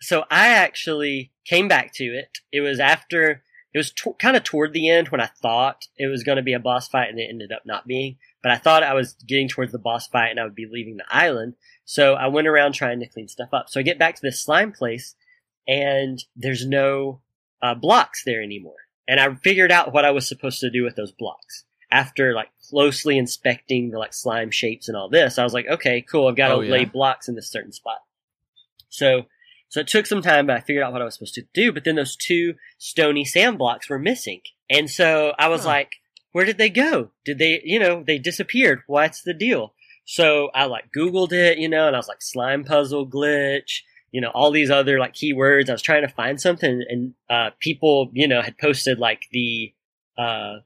[0.00, 2.38] so I actually came back to it.
[2.52, 3.42] It was after,
[3.74, 6.42] it was t- kind of toward the end when I thought it was going to
[6.42, 8.16] be a boss fight and it ended up not being.
[8.42, 10.96] But I thought I was getting towards the boss fight and I would be leaving
[10.96, 11.54] the island.
[11.84, 13.68] So I went around trying to clean stuff up.
[13.68, 15.14] So I get back to this slime place
[15.66, 17.20] and there's no
[17.62, 18.76] uh, blocks there anymore.
[19.06, 21.64] And I figured out what I was supposed to do with those blocks.
[21.90, 26.02] After like closely inspecting the like slime shapes and all this, I was like, okay,
[26.02, 26.28] cool.
[26.28, 26.72] I've got to Oh, yeah.
[26.72, 27.98] lay blocks in this certain spot.
[28.90, 29.22] So,
[29.68, 31.72] so it took some time, but I figured out what I was supposed to do.
[31.72, 34.40] But then those two stony sand blocks were missing.
[34.70, 35.68] And so I was Huh.
[35.68, 35.92] like,
[36.32, 37.10] where did they go?
[37.24, 38.82] Did they, you know, they disappeared.
[38.86, 39.74] What's the deal?
[40.04, 44.20] So I like Googled it, you know, and I was like slime puzzle glitch, you
[44.22, 45.68] know, all these other like keywords.
[45.68, 49.74] I was trying to find something and, uh, people, you know, had posted like the,
[50.16, 50.60] uh,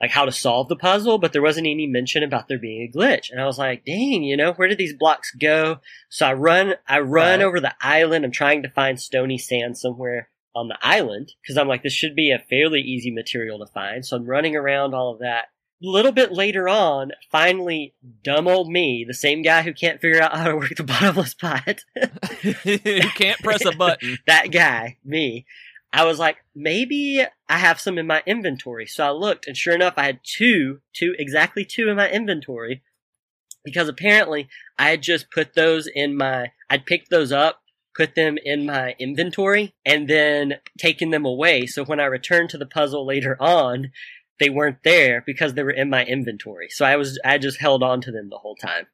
[0.00, 2.96] like how to solve the puzzle, but there wasn't any mention about there being a
[2.98, 3.30] glitch.
[3.30, 5.78] And I was like, dang, you know, where did these blocks go?
[6.10, 7.44] So I run, I run Right.
[7.46, 8.24] over the island.
[8.24, 12.14] I'm trying to find stony sand somewhere on the island because I'm like, this should
[12.14, 14.04] be a fairly easy material to find.
[14.04, 15.46] So I'm running around all of that.
[15.82, 20.22] A little bit later on, finally, dumb old me, the same guy who can't figure
[20.22, 21.84] out how to work the bottomless pot,
[22.42, 24.16] you can't press a button.
[24.26, 25.44] that guy, me,
[25.92, 28.86] I was like, maybe I have some in my inventory.
[28.86, 32.82] So I looked, and sure enough, I had two, two, exactly two in my inventory.
[33.64, 37.62] Because apparently, I had just put those in my, I'd picked those up,
[37.96, 41.66] put them in my inventory, and then taken them away.
[41.66, 43.90] So when I returned to the puzzle later on,
[44.38, 46.68] they weren't there because they were in my inventory.
[46.70, 48.86] So I was, I just held on to them the whole time.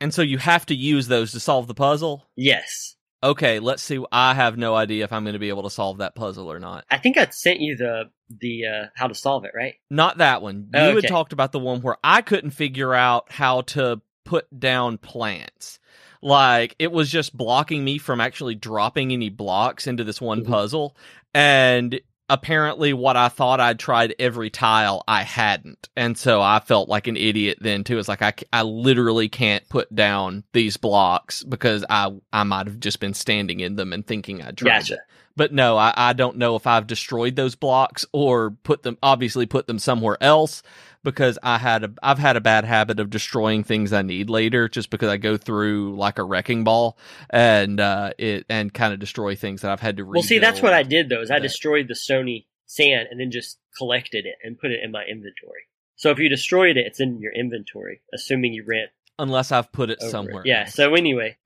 [0.00, 2.28] And so you have to use those to solve the puzzle.
[2.36, 2.96] Yes.
[3.22, 4.04] Okay, let's see.
[4.10, 6.58] I have no idea if I'm going to be able to solve that puzzle or
[6.58, 6.84] not.
[6.90, 9.74] I think I sent you the, the, uh, how to solve it, right?
[9.90, 10.68] Not that one.
[10.72, 11.06] You Okay.
[11.06, 15.78] had talked about the one where I couldn't figure out how to put down plants.
[16.20, 20.48] Like it was just blocking me from actually dropping any blocks into this one Mhm.
[20.48, 20.96] puzzle.
[21.34, 22.00] And
[22.32, 25.90] apparently what I thought I'd tried every tile, I hadn't.
[25.94, 27.98] And so I felt like an idiot then too.
[27.98, 32.80] It's like I, I literally can't put down these blocks because I I might have
[32.80, 34.94] just been standing in them and thinking I tried Gotcha.
[34.94, 35.00] it.
[35.36, 39.44] But no, I, I don't know if I've destroyed those blocks or put them obviously
[39.44, 40.62] put them somewhere else
[41.04, 44.68] because I had a I've had a bad habit of destroying things I need later
[44.68, 46.96] just because I go through like a wrecking ball
[47.30, 50.62] and uh it and kind of destroy things that I've had to Well, see, that's
[50.62, 51.20] what I did though.
[51.20, 51.42] Is I that.
[51.42, 55.62] destroyed the stony sand and then just collected it and put it in my inventory.
[55.96, 58.88] So if you destroyed it, it's in your inventory, assuming you ran
[59.18, 60.42] unless I've put it somewhere.
[60.42, 60.48] it.
[60.48, 60.64] Yeah.
[60.64, 61.36] So anyway,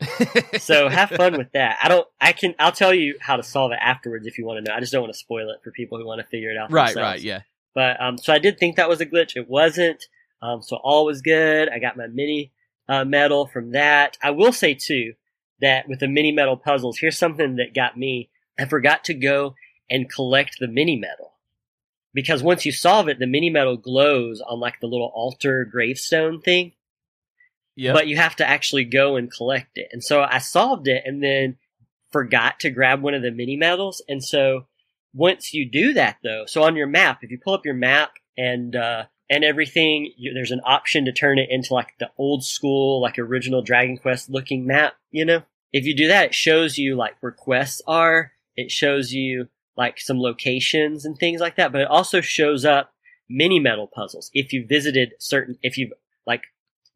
[0.59, 1.79] so have fun with that.
[1.83, 2.07] I don't.
[2.21, 2.55] I can.
[2.59, 4.77] I'll tell you how to solve it afterwards if you want to know.
[4.77, 6.71] I just don't want to spoil it for people who want to figure it out.
[6.73, 7.15] right, themselves.
[7.17, 7.41] right, yeah.
[7.77, 9.37] But um, so I did think that was a glitch.
[9.37, 10.03] It wasn't.
[10.41, 11.69] Um, so all was good.
[11.69, 12.51] I got my mini
[12.89, 14.17] uh, medal from that.
[14.23, 15.13] I will say too
[15.61, 18.31] that with the mini medal puzzles, here's something that got me.
[18.59, 19.55] I forgot to go
[19.91, 21.35] and collect the mini medal
[22.15, 26.41] because once you solve it, the mini medal glows on like the little altar gravestone
[26.41, 26.73] thing.
[27.75, 27.93] Yeah.
[27.93, 29.89] But you have to actually go and collect it.
[29.93, 31.59] And so I solved it and then
[32.11, 34.03] forgot to grab one of the mini medals.
[34.09, 34.65] And so
[35.17, 38.13] once you do that though, so on your map, if you pull up your map
[38.37, 42.45] and, uh, and everything, you, there's an option to turn it into like the old
[42.45, 45.43] school, like original Dragon Quest looking map, you know?
[45.73, 48.33] If you do that, it shows you like where quests are.
[48.57, 52.93] It shows you like some locations and things like that, but it also shows up
[53.29, 54.31] mini medal puzzles.
[54.33, 55.93] If you visited certain, if you've
[56.27, 56.43] like,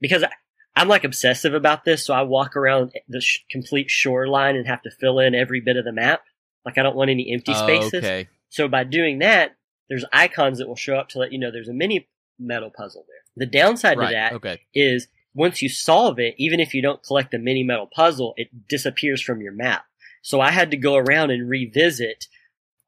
[0.01, 0.31] because I,
[0.77, 4.83] I'm like obsessive about this, so I walk around the sh- complete shoreline and have
[4.83, 6.23] to fill in every bit of the map.
[6.65, 8.05] Like I don't want any empty spaces.
[8.05, 8.29] Okay.
[8.49, 9.57] So by doing that,
[9.89, 12.09] there's icons that will show up to let you know there's a mini
[12.39, 13.47] medal puzzle there.
[13.47, 14.09] The downside Right.
[14.09, 14.61] to that Okay.
[14.75, 18.49] is once you solve it, even if you don't collect the mini medal puzzle, it
[18.69, 19.85] disappears from your map.
[20.23, 22.27] So I had to go around and revisit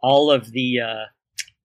[0.01, 1.05] all of the uh,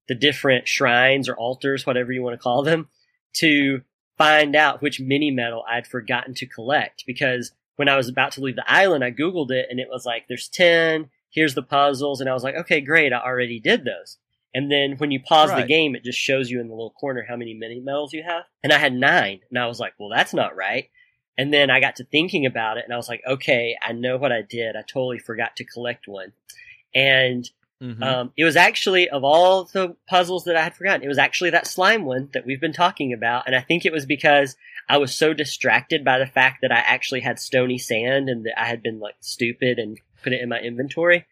[0.08, 2.88] the different shrines or altars, whatever you want to call them,
[3.36, 3.82] to
[4.18, 7.04] find out which mini medal I'd forgotten to collect.
[7.06, 10.06] Because when I was about to leave the island, I googled it and it was
[10.06, 11.10] like, "There's ten.
[11.30, 13.14] Here's the puzzles," and I was like, "Okay, great.
[13.14, 14.18] I already did those."
[14.54, 15.62] And then when you pause Right.
[15.62, 18.24] the game, it just shows you in the little corner how many mini medals you
[18.24, 18.46] have.
[18.64, 20.90] And I had nine, and I was like, "Well, that's not right."
[21.38, 24.18] And then I got to thinking about it, and I was like, "Okay, I know
[24.18, 24.76] what I did.
[24.76, 26.34] I totally forgot to collect one."
[26.96, 27.50] And
[27.82, 28.02] Mhm.
[28.02, 31.52] um, it was actually of all the puzzles that I had forgotten, it was actually
[31.52, 34.56] that slime one that we've been talking about, and I think it was because
[34.90, 38.60] I was so distracted by the fact that I actually had stony sand and that
[38.60, 41.26] I had been like stupid and put it in my inventory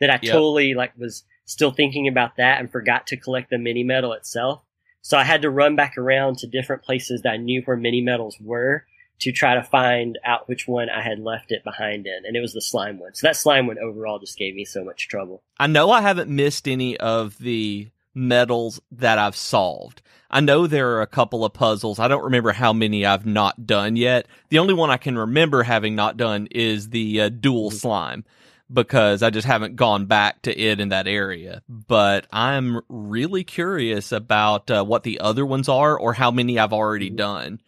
[0.00, 0.32] that I Yep.
[0.32, 4.62] totally like was still thinking about that and forgot to collect the mini medal itself.
[5.00, 8.02] So I had to run back around to different places that I knew where mini
[8.02, 8.84] medals were
[9.20, 12.40] to try to find out which one I had left it behind in, and it
[12.40, 13.14] was the slime one.
[13.14, 15.42] So that slime one overall just gave me so much trouble.
[15.58, 20.02] I know I haven't missed any of the medals that I've solved.
[20.30, 21.98] I know there are a couple of puzzles.
[21.98, 24.26] I don't remember how many I've not done yet.
[24.48, 28.24] The only one I can remember having not done is the uh, dual slime
[28.72, 31.62] because I just haven't gone back to it in that area.
[31.68, 36.72] But I'm really curious about uh, what the other ones are or how many I've
[36.72, 37.60] already done.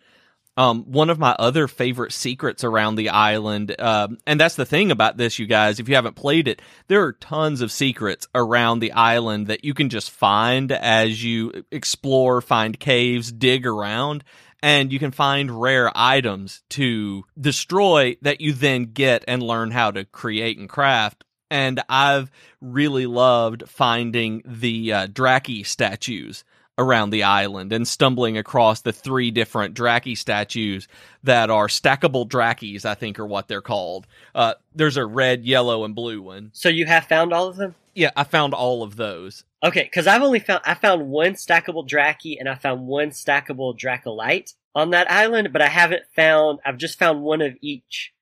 [0.57, 4.93] Um, one of my other favorite secrets around the island, um, and that's the thing
[4.93, 5.81] about this, you guys.
[5.81, 9.75] If you haven't played it, there are tons of secrets around the island that you
[9.75, 14.23] can just find as you explore, find caves, dig around,
[14.65, 19.91] and you can find rare items to destroy that you then get and learn how
[19.91, 21.23] to create and craft.
[21.51, 22.31] And I've
[22.63, 26.45] really loved finding the uh, Draki statues
[26.79, 30.89] around the island and stumbling across the three different Draki statues
[31.25, 34.07] that are stackable Drakis, I think are what they're called.
[34.35, 36.53] Uh, there's a red, yellow, and blue one.
[36.55, 37.75] So you have found all of them?
[37.95, 39.45] Yeah, I found all of those.
[39.65, 43.79] Okay, because I've only found I found one stackable Draki and I found one stackable
[43.79, 46.59] Dracolite on that island, but I haven't found.
[46.67, 48.13] I've just found one of each,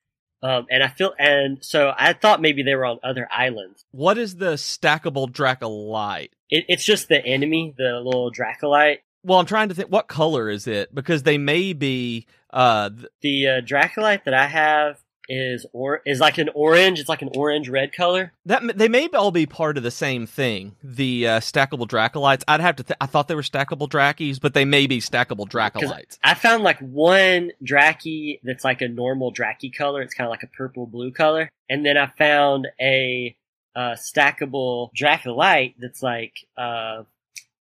[0.40, 3.84] um, and I feel and so I thought maybe they were on other islands.
[3.90, 6.30] What is the stackable Dracolite?
[6.48, 8.98] It, it's just the enemy, the little Dracolite.
[9.24, 13.06] Well, I'm trying to think what color is it because they may be uh th-
[13.20, 17.00] The uh, Dracolite that I have is or is like an orange.
[17.00, 18.32] It's like an orange red color.
[18.46, 20.76] that they may all be part of the same thing.
[20.82, 22.42] The uh, stackable Dracolites.
[22.48, 22.82] I'd have to.
[22.82, 26.18] Th- I thought they were stackable Drakis, but they may be stackable Dracolites.
[26.22, 30.02] I found like one Draki that's like a normal Draki color.
[30.02, 31.50] It's kind of like a purple blue color.
[31.68, 33.36] And then I found a
[33.74, 37.04] uh, stackable Dracolite that's like uh,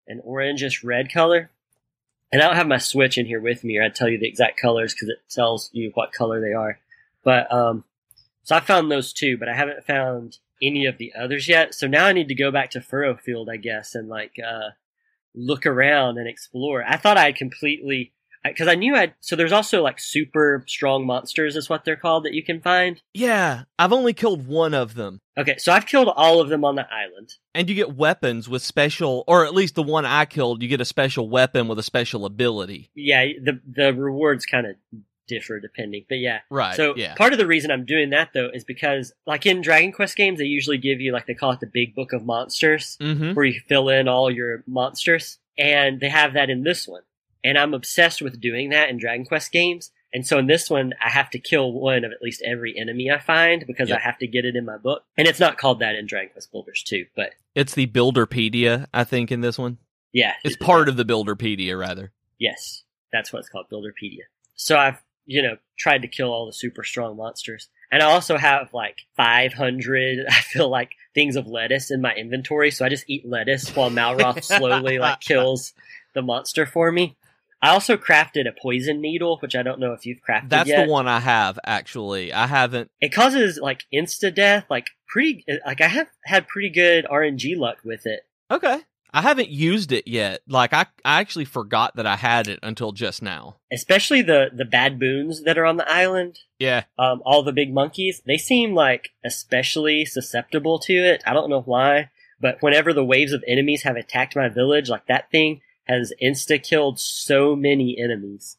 [0.07, 1.51] an orangish red color.
[2.33, 4.29] And I don't have my switch in here with me, or I'd tell you the
[4.29, 6.81] exact colors because it tells you what color they are.
[7.27, 7.83] But um,
[8.45, 11.75] so I found those two, but I haven't found any of the others yet.
[11.75, 14.71] So now I need to go back to Furrowfield, I guess, and like uh,
[15.35, 16.85] look around and explore.
[16.87, 18.13] I thought I had completely
[18.45, 22.25] because I knew I so there's also like super strong monsters is what they're called
[22.27, 23.03] that you can find.
[23.13, 25.19] yeah, I've only killed one of them.
[25.37, 27.35] Okay, so I've killed all of them on the island.
[27.57, 30.81] And you get weapons with special, or at least the one I killed, you get
[30.81, 32.89] a special weapon with a special ability.
[32.95, 34.77] Yeah, the the rewards kind of
[35.27, 36.41] differ depending, but yeah.
[36.51, 36.77] Right.
[36.77, 37.15] So yeah.
[37.15, 40.39] part of the reason I'm doing that though is because like in Dragon Quest games
[40.39, 43.35] they usually give you like they call it the Big Book of Monsters mm-hmm.
[43.35, 47.03] where you fill in all your monsters and they have that in this one.
[47.45, 49.91] And I'm obsessed with doing that in Dragon Quest games.
[50.13, 53.11] And so in this one, I have to kill one of at least every enemy
[53.11, 53.99] I find because Yep.
[53.99, 55.05] I have to get it in my book.
[55.17, 59.05] And it's not called that in Dragon Quest Builders 2, but It's the Builderpedia, I
[59.05, 59.79] think, in this one.
[60.13, 60.33] yeah.
[60.45, 62.13] It's part of the Builderpedia, rather.
[62.39, 64.23] Yes, that's what it's called, Builderpedia.
[64.55, 67.69] So I've, you know, tried to kill all the super strong monsters.
[67.91, 72.71] And I also have like 500, I feel like, things of lettuce in my inventory.
[72.71, 75.73] So I just eat lettuce while Malroth slowly like kills
[76.15, 77.17] the monster for me.
[77.63, 80.87] I also crafted a poison needle, which I don't know if you've crafted That's yet.
[80.87, 82.33] the one I have, actually.
[82.33, 82.91] I haven't.
[83.01, 87.79] It causes like insta death, like pretty, like I have had pretty good RNG luck
[87.83, 88.21] with it.
[88.51, 88.81] Okay.
[89.17, 90.43] I haven't used it yet.
[90.47, 93.57] Like, I, I actually forgot that I had it until just now.
[93.73, 96.41] Especially the, the bad boons that are on the island.
[96.59, 96.85] Yeah.
[96.99, 101.23] um, all the big monkeys, they seem like especially susceptible to it.
[101.27, 102.11] I don't know why,
[102.43, 106.63] but whenever the waves of enemies have attacked my village, like that thing has insta
[106.63, 108.59] killed so many enemies.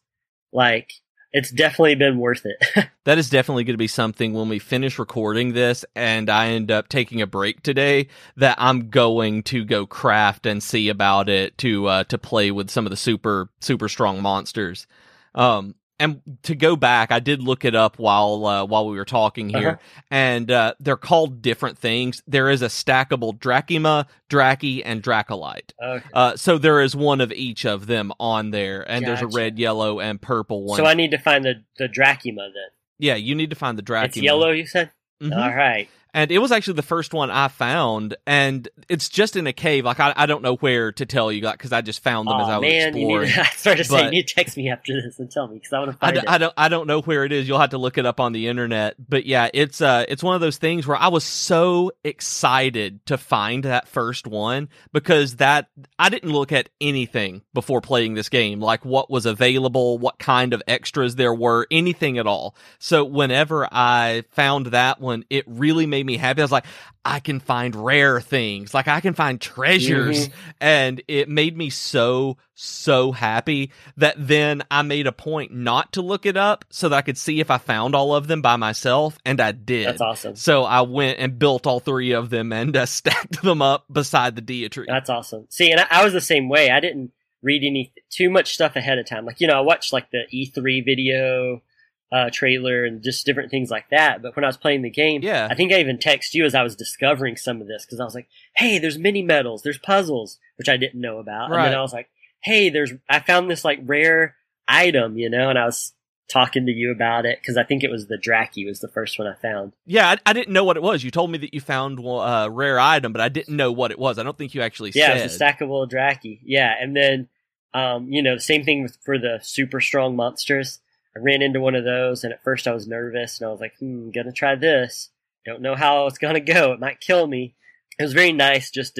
[0.50, 0.94] Like,
[1.32, 2.88] it's definitely been worth it.
[3.04, 6.70] That is definitely going to be something when we finish recording this and I end
[6.70, 11.56] up taking a break today that I'm going to go craft and see about it
[11.58, 14.86] to uh to play with some of the super super strong monsters.
[15.34, 19.04] Um and to go back, I did look it up while uh, while we were
[19.04, 20.00] talking here, Uh-huh.
[20.10, 22.22] and uh, they're called different things.
[22.26, 25.72] There is a stackable Drachima, Draki, and Dracolite.
[25.82, 26.04] Okay.
[26.12, 29.58] Uh, so there is one of each of them on there, and there's a red,
[29.58, 30.76] yellow, and purple one.
[30.76, 32.70] So I need to find the the Drachima then.
[32.98, 34.04] yeah, you need to find the Drachima.
[34.06, 34.90] It's yellow, you said.
[35.22, 35.36] Mhm.
[35.36, 35.88] All right.
[36.14, 39.84] And it was actually the first one I found, and it's just in a cave.
[39.84, 42.40] Like I, I don't know where to tell you, got because I just found them
[42.40, 43.28] as I Oh was man, you exploring.
[43.28, 43.38] need.
[43.38, 45.72] I started to say you need to text me after this and tell me because
[45.72, 46.24] I want to find d- it.
[46.28, 47.46] I don't I don't know where it is.
[47.48, 48.94] You'll have to look it up on the internet.
[49.08, 53.16] But yeah, it's uh it's one of those things where I was so excited to
[53.18, 58.60] find that first one because that I didn't look at anything before playing this game,
[58.60, 62.54] like what was available, what kind of extras there were, anything at all.
[62.78, 66.40] So whenever I found that one, it really made me happy.
[66.40, 66.66] I was like,
[67.04, 70.28] I can find rare things, like I can find treasures,
[70.60, 76.02] and it made me so so happy that then I made a point not to
[76.02, 78.56] look it up so that I could see if I found all of them by
[78.56, 79.86] myself, and I did.
[79.86, 80.36] That's awesome.
[80.36, 84.34] So I went and built all three of them and uh, stacked them up beside
[84.36, 84.84] the Deity.
[84.86, 85.46] That's awesome.
[85.48, 86.70] See, and I, I was the same way.
[86.70, 89.24] I didn't read any too much stuff ahead of time.
[89.24, 91.62] Like you know, I watched like the E3 video
[92.10, 94.22] uh, trailer and just different things like that.
[94.22, 95.46] But when I was playing the game, Yeah.
[95.50, 98.04] I think I even texted you as I was discovering some of this because I
[98.04, 101.68] was like, "Hey, there's mini medals, there's puzzles," which I didn't know about, and Right.
[101.68, 102.08] then I was like,
[102.40, 104.36] "Hey, there's I found this like rare
[104.66, 105.92] item, you know," and I was
[106.30, 109.18] talking to you about it because I think it was the Draki was the first
[109.18, 109.72] one I found.
[109.86, 111.02] Yeah, I, I didn't know what it was.
[111.02, 113.90] You told me that you found a uh, rare item, but I didn't know what
[113.90, 114.18] it was.
[114.18, 115.24] I don't think you actually Yeah, said.
[115.26, 116.40] it's a stackable Draki.
[116.44, 117.28] Yeah, and then
[117.74, 120.80] um, you know, same thing with, for the super strong monsters.
[121.18, 123.60] I ran into one of those, and at first I was nervous, and I was
[123.60, 125.10] like, "Hmm, gonna try this.
[125.44, 126.72] Don't know how it's gonna go.
[126.72, 127.54] It might kill me."
[127.98, 128.98] It was very nice just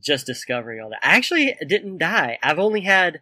[0.00, 1.06] just discovering all that.
[1.06, 2.38] I actually didn't die.
[2.42, 3.20] I've only had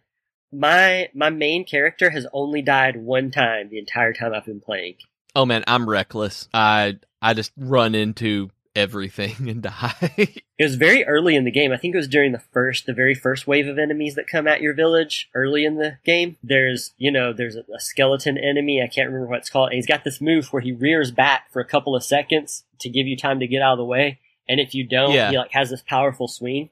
[0.51, 4.95] my my main character has only died one time the entire time I've been playing.
[5.35, 6.49] oh man, I'm reckless.
[6.53, 9.93] I I just run into everything and die.
[10.59, 11.71] It was very early in the game.
[11.71, 14.47] I think it was during the first, the very first wave of enemies that come
[14.47, 16.37] at your village early in the game.
[16.41, 18.81] There's, you know, there's a, a skeleton enemy.
[18.81, 19.69] I can't remember what it's called.
[19.69, 22.89] And he's got this move where he rears back for a couple of seconds to
[22.89, 24.19] give you time to get out of the way.
[24.49, 25.29] And if you don't, Yeah.
[25.29, 26.71] he like has this powerful swing.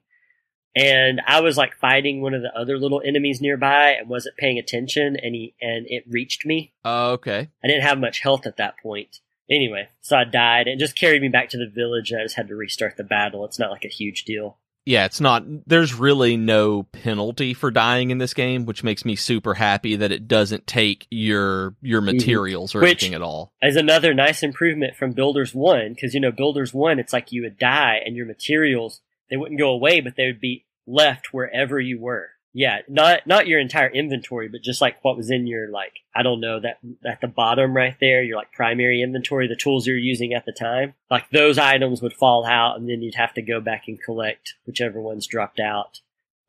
[0.75, 4.57] And I was like fighting one of the other little enemies nearby and wasn't paying
[4.57, 6.73] attention and he, and it reached me.
[6.83, 7.49] Oh, okay.
[7.63, 9.19] I didn't have much health at that point.
[9.49, 12.35] Anyway, so I died and just carried me back to the village and I just
[12.35, 13.45] had to restart the battle.
[13.45, 14.57] It's not like a huge deal.
[14.87, 15.43] Yeah, it's not.
[15.67, 20.11] There's really no penalty for dying in this game, which makes me super happy that
[20.11, 22.83] it doesn't take your your materials or Mm-hmm.
[22.85, 23.51] Which- anything at all.
[23.63, 27.41] As another nice improvement from Builders 1, because you know, Builders 1, it's like you
[27.41, 31.79] would die and your materials, they wouldn't go away, but they would be left wherever
[31.79, 32.29] you were.
[32.57, 36.23] Yeah, not not your entire inventory, but just like what was in your like I
[36.23, 39.97] don't know that at the bottom right there, your like primary inventory, the tools you're
[39.97, 43.41] using at the time, like those items would fall out, and then you'd have to
[43.41, 45.99] go back and collect whichever ones dropped out.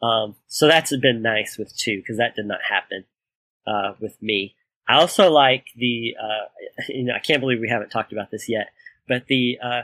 [0.01, 3.03] Um, so that's been nice with two because that did not happen
[3.67, 4.55] uh, with me.
[4.87, 6.47] I also like the uh,
[6.89, 8.69] you know I can't believe we haven't talked about this yet,
[9.09, 9.83] but the uh,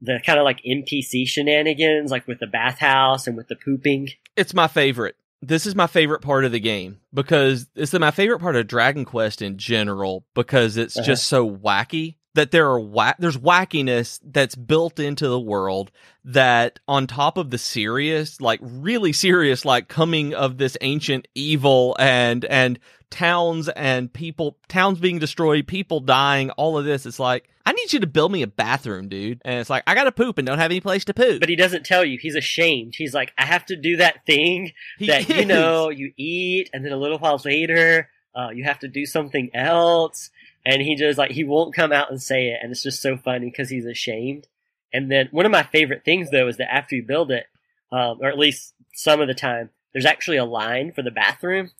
[0.00, 4.08] the kind of like NPC shenanigans, like with the bathhouse and with the pooping.
[4.34, 5.14] It's my favorite.
[5.46, 9.04] This is my favorite part of the game because it's my favorite part of Dragon
[9.04, 11.06] Quest in general because it's Uh-huh.
[11.06, 15.90] just so wacky that there are wa- there's wackiness that's built into the world
[16.24, 21.96] that on top of the serious like really serious like coming of this ancient evil
[21.98, 22.78] and and
[23.10, 27.92] towns and people towns being destroyed people dying all of this it's like i need
[27.92, 30.58] you to build me a bathroom dude and it's like i gotta poop and don't
[30.58, 32.18] have any place to poop But he doesn't tell you.
[32.20, 32.94] He's ashamed.
[32.96, 36.84] He's like, I have to do that thing He that you know you eat, and
[36.84, 40.30] then a little while later, uh, you have to do something else.
[40.66, 43.16] And he just like he won't come out and say it, and it's just so
[43.16, 44.48] funny because he's ashamed.
[44.92, 47.46] And then one of my favorite things though is that after you build it,
[47.92, 51.70] um, or at least some of the time, there's actually a line for the bathroom.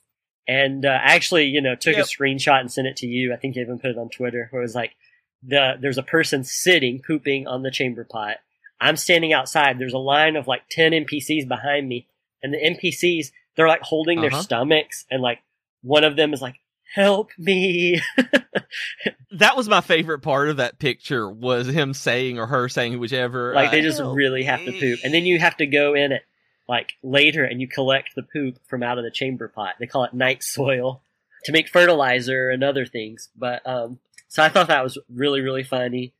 [0.46, 2.04] And uh, I actually, you know, took Yep.
[2.04, 3.32] a screenshot and sent it to you.
[3.32, 4.94] I think you even put it on Twitter, where it was like,
[5.42, 8.38] the there's a person sitting pooping on the chamber pot.
[8.80, 9.78] I'm standing outside.
[9.78, 12.06] There's a line of like ten NPCs behind me,
[12.42, 14.42] and the NPCs they're like holding their Uh-huh.
[14.42, 15.38] stomachs, and like
[15.82, 16.56] one of them is like,
[16.94, 18.00] "Help me!"
[19.32, 23.52] that was my favorite part of that picture was him saying or her saying whichever
[23.54, 26.12] like they uh, just really have to poop, and then you have to go in
[26.12, 26.22] it
[26.68, 29.74] like later and you collect the poop from out of the chamber pot.
[29.78, 31.02] They call it night soil
[31.44, 33.28] to make fertilizer and other things.
[33.36, 36.14] But um, so I thought that was really really funny.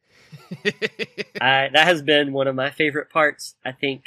[1.40, 4.04] I, that has been one of my favorite parts, I think,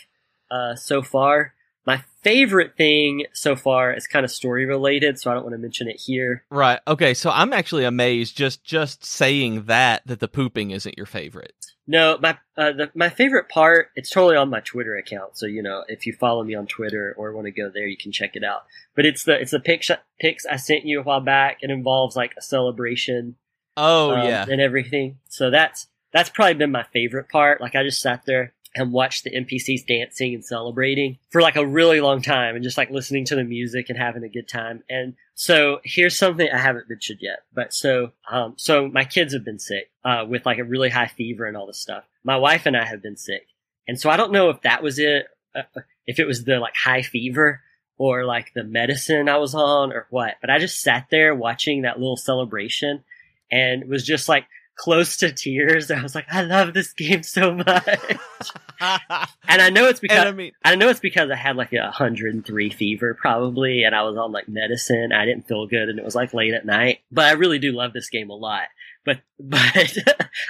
[0.51, 1.53] uh, so far.
[1.87, 5.57] My favorite thing so far is kind of story related, so I don't want to
[5.57, 6.43] mention it here.
[6.51, 6.81] Right.
[6.85, 7.13] Okay.
[7.13, 11.55] So I'm actually amazed just just saying that that the pooping isn't your favorite.
[11.87, 13.91] No, my uh, the, my favorite part.
[13.95, 15.37] It's totally on my Twitter account.
[15.37, 17.95] So you know, if you follow me on Twitter or want to go there, you
[17.95, 18.65] can check it out.
[18.93, 21.59] But it's the it's the pics pics I sent you a while back.
[21.61, 23.37] It involves like a celebration.
[23.77, 24.45] Oh um, yeah.
[24.49, 25.19] and everything.
[25.29, 27.61] So that's that's probably been my favorite part.
[27.61, 31.65] Like I just sat there and watched the NPCs dancing and celebrating for like a
[31.65, 34.83] really long time and just like listening to the music and having a good time.
[34.89, 39.43] And so here's something I haven't mentioned yet, but so, um, so my kids have
[39.43, 42.03] been sick, uh, with like a really high fever and all this stuff.
[42.23, 43.47] My wife and I have been sick.
[43.87, 45.63] And so I don't know if that was it, uh,
[46.05, 47.61] if it was the like high fever
[47.97, 51.81] or like the medicine I was on or what, but I just sat there watching
[51.81, 53.03] that little celebration
[53.51, 54.45] and was just like,
[54.77, 55.91] close to tears.
[55.91, 57.67] I was like, I love this game so much.
[58.79, 61.81] and I know it's because I mean, I know it's because I had like a
[61.81, 65.11] 103 fever probably, and I was on like medicine.
[65.11, 66.99] I didn't feel good, and it was like late at night.
[67.11, 68.67] But I really do love this game a lot.
[69.07, 69.59] But but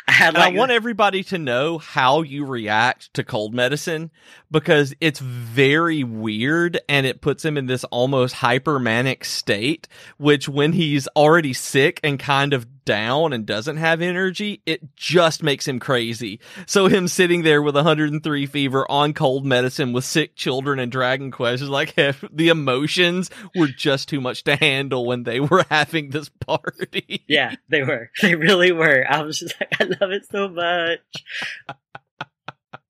[0.08, 4.10] I had and I want everybody to know how you react to cold medicine
[4.50, 10.74] because it's very weird and it puts him in this almost hypermanic state, which when
[10.74, 15.78] he's already sick and kind of down and doesn't have energy, it just makes him
[15.78, 16.40] crazy.
[16.66, 21.30] So him sitting there with 103 fever on cold medicine with sick children and Dragon
[21.30, 21.94] Quest is like
[22.32, 27.24] the emotions were just too much to handle when they were having this party.
[27.28, 28.10] yeah, they were.
[28.22, 29.06] They really were.
[29.08, 31.00] I was just like, I love it so much.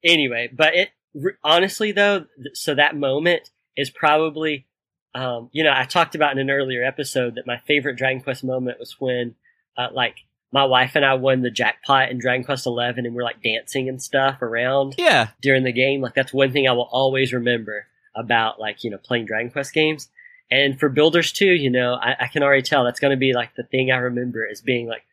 [0.03, 0.89] anyway, but it
[1.43, 4.67] honestly though, so that moment is probably,
[5.15, 8.43] um, you know, I talked about in an earlier episode that my favorite Dragon Quest
[8.43, 9.35] moment was when,
[9.77, 10.15] uh, like,
[10.51, 13.89] my wife and I won the jackpot in Dragon Quest Eleven, and we're like dancing
[13.89, 15.27] and stuff around Yeah.
[15.41, 16.01] during the game.
[16.01, 19.73] Like that's one thing I will always remember about like you know playing Dragon Quest
[19.73, 20.09] games.
[20.49, 21.51] And for Builders too.
[21.51, 23.97] you know, I, I can already tell that's going to be like the thing I
[23.97, 25.03] remember as being like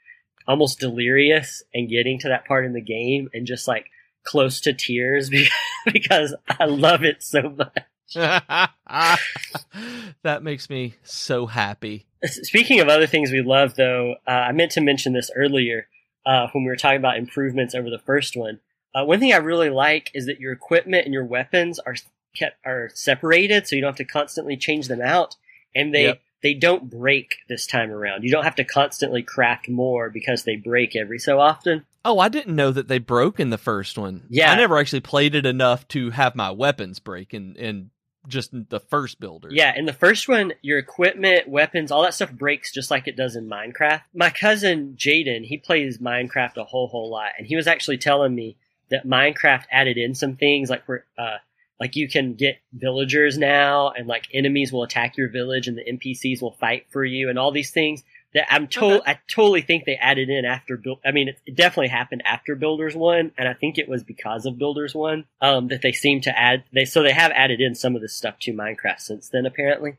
[0.46, 3.86] almost delirious and getting to that part in the game and just like
[4.22, 5.50] close to tears because,
[5.92, 7.78] because I love it so much.
[8.14, 8.68] that
[10.42, 12.06] makes me so happy.
[12.24, 15.88] Speaking of other things we love, though, uh, I meant to mention this earlier
[16.26, 18.60] uh, when we were talking about improvements over the first one.
[18.94, 21.96] Uh, one thing I really like is that your equipment and your weapons are
[22.36, 25.36] kept are separated, so you don't have to constantly change them out,
[25.74, 26.20] and they Yep.
[26.42, 28.22] they don't break this time around.
[28.22, 31.84] You don't have to constantly craft more because they break every so often.
[32.04, 34.24] Oh, I didn't know that they broke in the first one.
[34.28, 34.52] Yeah.
[34.52, 37.90] I never actually played it enough to have my weapons break in, in
[38.28, 39.48] just the first builder.
[39.50, 43.16] Yeah, in the first one, your equipment, weapons, all that stuff breaks just like it
[43.16, 44.02] does in Minecraft.
[44.14, 48.34] My cousin Jaden, he plays Minecraft a whole whole lot, and he was actually telling
[48.34, 48.56] me
[48.90, 50.84] that Minecraft added in some things like
[51.18, 51.38] uh
[51.80, 55.84] like you can get villagers now, and like enemies will attack your village, and the
[55.84, 58.04] NPCs will fight for you, and all these things
[58.34, 59.10] that I'm to- Okay.
[59.12, 60.98] I totally think they added in after build.
[61.04, 64.44] I mean, it, it definitely happened after Builders One, and I think it was because
[64.46, 66.64] of Builders One um, that they seem to add.
[66.72, 69.46] They so they have added in some of this stuff to Minecraft since then.
[69.46, 69.98] Apparently,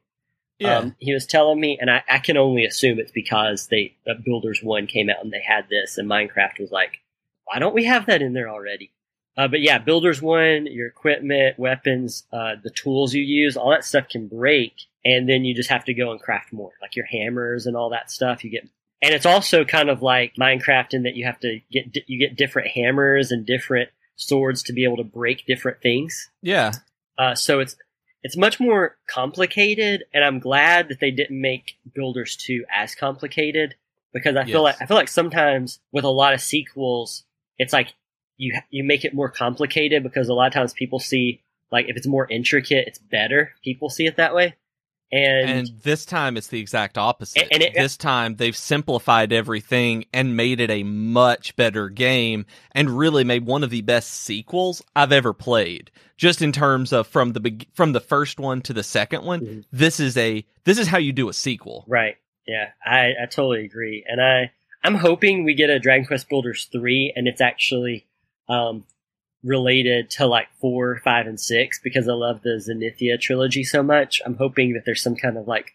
[0.60, 0.78] Yeah.
[0.80, 4.14] um, he was telling me, and I, I can only assume it's because they uh,
[4.24, 7.00] Builders One came out and they had this, and Minecraft was like,
[7.46, 8.92] why don't we have that in there already?
[9.38, 13.84] Uh, but yeah, Builders One, your equipment, weapons, uh, the tools you use, all that
[13.84, 14.74] stuff can break,
[15.06, 17.91] and then you just have to go and craft more, like your hammers and all
[17.91, 18.43] that stuff.
[18.43, 18.68] You get,
[19.01, 22.36] and it's also kind of like Minecraft in that you have to get you get
[22.36, 26.30] different hammers and different swords to be able to break different things.
[26.41, 26.72] yeah.
[27.18, 27.76] Uh, so it's
[28.24, 33.76] it's much more complicated, and I'm glad that they didn't make Builders Two as complicated
[34.14, 34.74] because I feel Yes.
[34.74, 37.24] like I feel like sometimes with a lot of sequels,
[37.58, 37.93] it's like
[38.38, 41.41] you you make it more complicated because a lot of times people see
[41.72, 43.53] like if it's more intricate, it's better.
[43.64, 44.56] People see it that way,
[45.12, 47.47] and, And this time it's the exact opposite.
[47.51, 52.97] And- it- this time they've simplified everything and made it a much better game and
[52.97, 55.91] really made one of the best sequels I've ever played.
[56.18, 59.41] Just in terms of from the beg- from the first one to the second one,
[59.41, 59.66] Mhm.
[59.72, 61.84] this is a this is how you do a sequel.
[61.88, 62.16] right,
[62.47, 64.51] yeah, I I totally agree, and I
[64.84, 68.06] I'm hoping we get a Dragon Quest Builders three, and it's actually
[68.47, 68.86] um
[69.46, 74.22] related to like four, five, and six because I love the Zenithia trilogy so much.
[74.26, 75.74] I'm hoping that there's some kind of like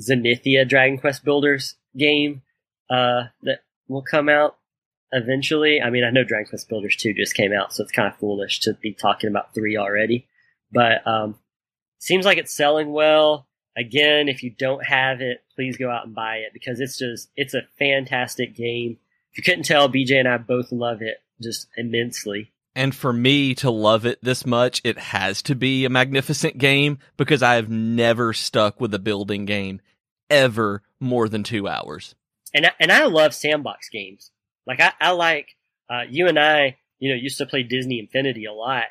[0.00, 2.42] Zenithia Dragon Quest Builders game
[2.88, 4.56] uh, that will come out
[5.12, 5.80] eventually.
[5.82, 8.18] I mean, I know Dragon Quest Builders 2 just came out, so it's kind of
[8.18, 10.26] foolish to be talking about 3 already.
[10.72, 11.36] But um,
[11.98, 13.46] seems like it's selling well.
[13.76, 17.28] Again, if you don't have it, please go out and buy it because it's just
[17.36, 18.98] it's a fantastic game.
[19.32, 22.52] If you couldn't tell, BJ and I both love it just immensely.
[22.80, 26.96] And for me to love it this much, it has to be a magnificent game
[27.18, 29.82] because I have never stuck with a building game
[30.30, 32.14] ever more than two hours.
[32.54, 34.30] And I, and I love sandbox games.
[34.66, 35.48] Like I, I like
[35.90, 38.84] uh, you and I, you know, used to play Disney Infinity a lot.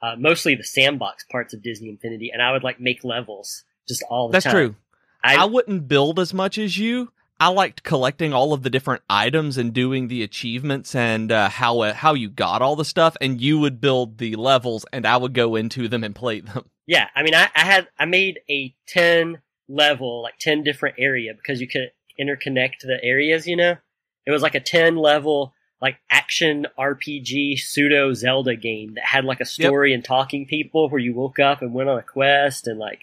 [0.00, 4.02] Uh, mostly the sandbox parts of Disney Infinity, and I would like make levels just
[4.08, 4.54] all the That's time.
[4.54, 4.76] That's true.
[5.22, 7.12] I, I wouldn't build as much as you.
[7.38, 11.80] I liked collecting all of the different items and doing the achievements and uh, how
[11.80, 13.16] uh, how you got all the stuff.
[13.20, 16.64] And you would build the levels, and I would go into them and play them.
[16.86, 21.34] yeah, I mean, I, I had I made a ten level, like ten different area
[21.34, 23.46] because you could interconnect the areas.
[23.46, 23.76] You know,
[24.24, 29.40] it was like a ten level like action RPG pseudo Zelda game that had like
[29.40, 32.78] a story and talking people where you woke up and went on a quest and
[32.78, 33.00] like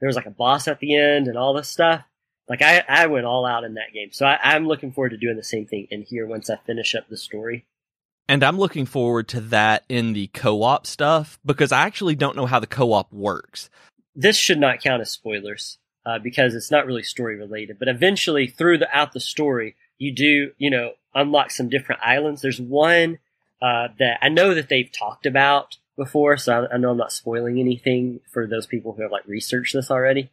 [0.00, 2.02] there was like a boss at the end and all this stuff.
[2.48, 4.10] Like I, I went all out in that game.
[4.12, 6.94] So I, I'm looking forward to doing the same thing in here once I finish
[6.94, 7.66] up the story.
[8.28, 12.46] And I'm looking forward to that in the co-op stuff because I actually don't know
[12.46, 13.70] how the co-op works.
[14.14, 17.78] This should not count as spoilers uh, because it's not really story related.
[17.78, 22.42] But eventually, throughout the the story, you do you know unlock some different islands.
[22.42, 23.18] There's one
[23.60, 27.12] uh, that I know that they've talked about before, so I, I know I'm not
[27.12, 30.30] spoiling anything for those people who have like researched this already.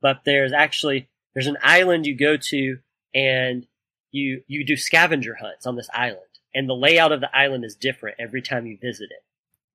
[0.00, 2.78] But there's actually there's an island you go to
[3.14, 3.66] and
[4.10, 6.22] you you do scavenger hunts on this island,
[6.54, 9.22] and the layout of the island is different every time you visit it.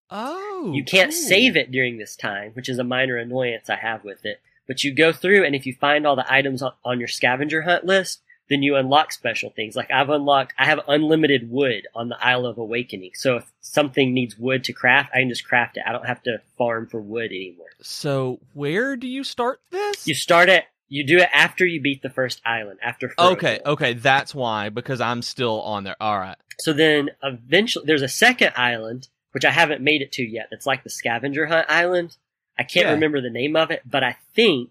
[0.10, 4.04] Oh, You can't save it during this time, which is a minor annoyance I have
[4.04, 4.42] with it.
[4.68, 7.62] But you go through, and if you find all the items on, on your scavenger
[7.62, 9.76] hunt list, then you unlock special things.
[9.78, 13.12] Like I've unlocked, I have unlimited wood on the Isle of Awakening.
[13.14, 15.84] So if something needs wood to craft, I can just craft it.
[15.88, 17.68] I don't have to farm for wood anymore.
[17.82, 20.06] So where do you start this?
[20.06, 23.94] You start it, you do it after you beat the first island, after okay, okay,
[23.94, 25.96] that's why because I'm still on there.
[26.02, 26.36] All right.
[26.60, 30.48] So then eventually, there's a second island, which I haven't made it to yet.
[30.52, 32.18] That's like the scavenger hunt island.
[32.60, 32.92] I can't Yeah.
[32.92, 34.70] remember the name of it, but I think,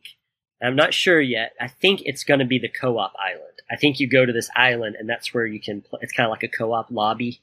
[0.62, 3.62] I'm not sure yet, I think it's going to be the co-op island.
[3.70, 6.26] I think you go to this island and that's where you can, pl- it's kind
[6.26, 7.40] of like a co-op lobby,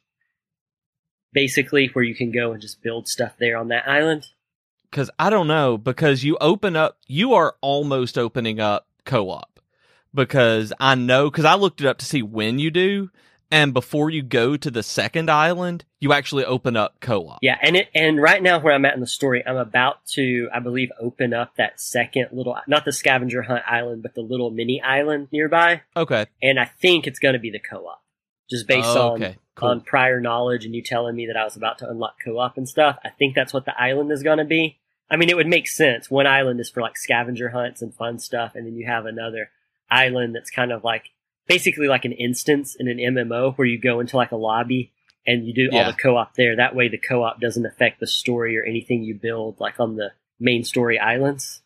[1.34, 4.28] basically, where you can go and just build stuff there on that island.
[4.91, 9.59] Because I don't know because you open up you are almost opening up co-op
[10.13, 13.09] because I know because I looked it up to see when you do
[13.49, 17.39] and before you go to the second island you actually open up co-op.
[17.41, 20.47] Yeah, and it and right now where I'm at in the story, I'm about to,
[20.53, 24.51] I believe, open up that second little, not the scavenger hunt island, but the little
[24.51, 25.81] mini island nearby.
[25.95, 26.27] Okay.
[26.43, 27.99] and I think it's going to be the co-op,
[28.49, 29.38] just based Oh, on okay.
[29.58, 29.70] Cool.
[29.70, 32.70] on prior knowledge and you telling me that I was about to unlock co-op and
[32.70, 32.97] stuff.
[33.03, 34.78] I think that's what the island is going to be.
[35.10, 36.12] I mean, it would make sense.
[36.12, 39.49] One island is for like scavenger hunts and fun stuff, and then you have another
[39.89, 41.05] island that's kind of like
[41.47, 44.91] basically like an instance in an MMO where you go into like a lobby
[45.26, 46.55] and you do all the co-op there.
[46.58, 50.12] That way, the co-op doesn't affect the story or anything you build, like on the
[50.39, 51.62] main story islands.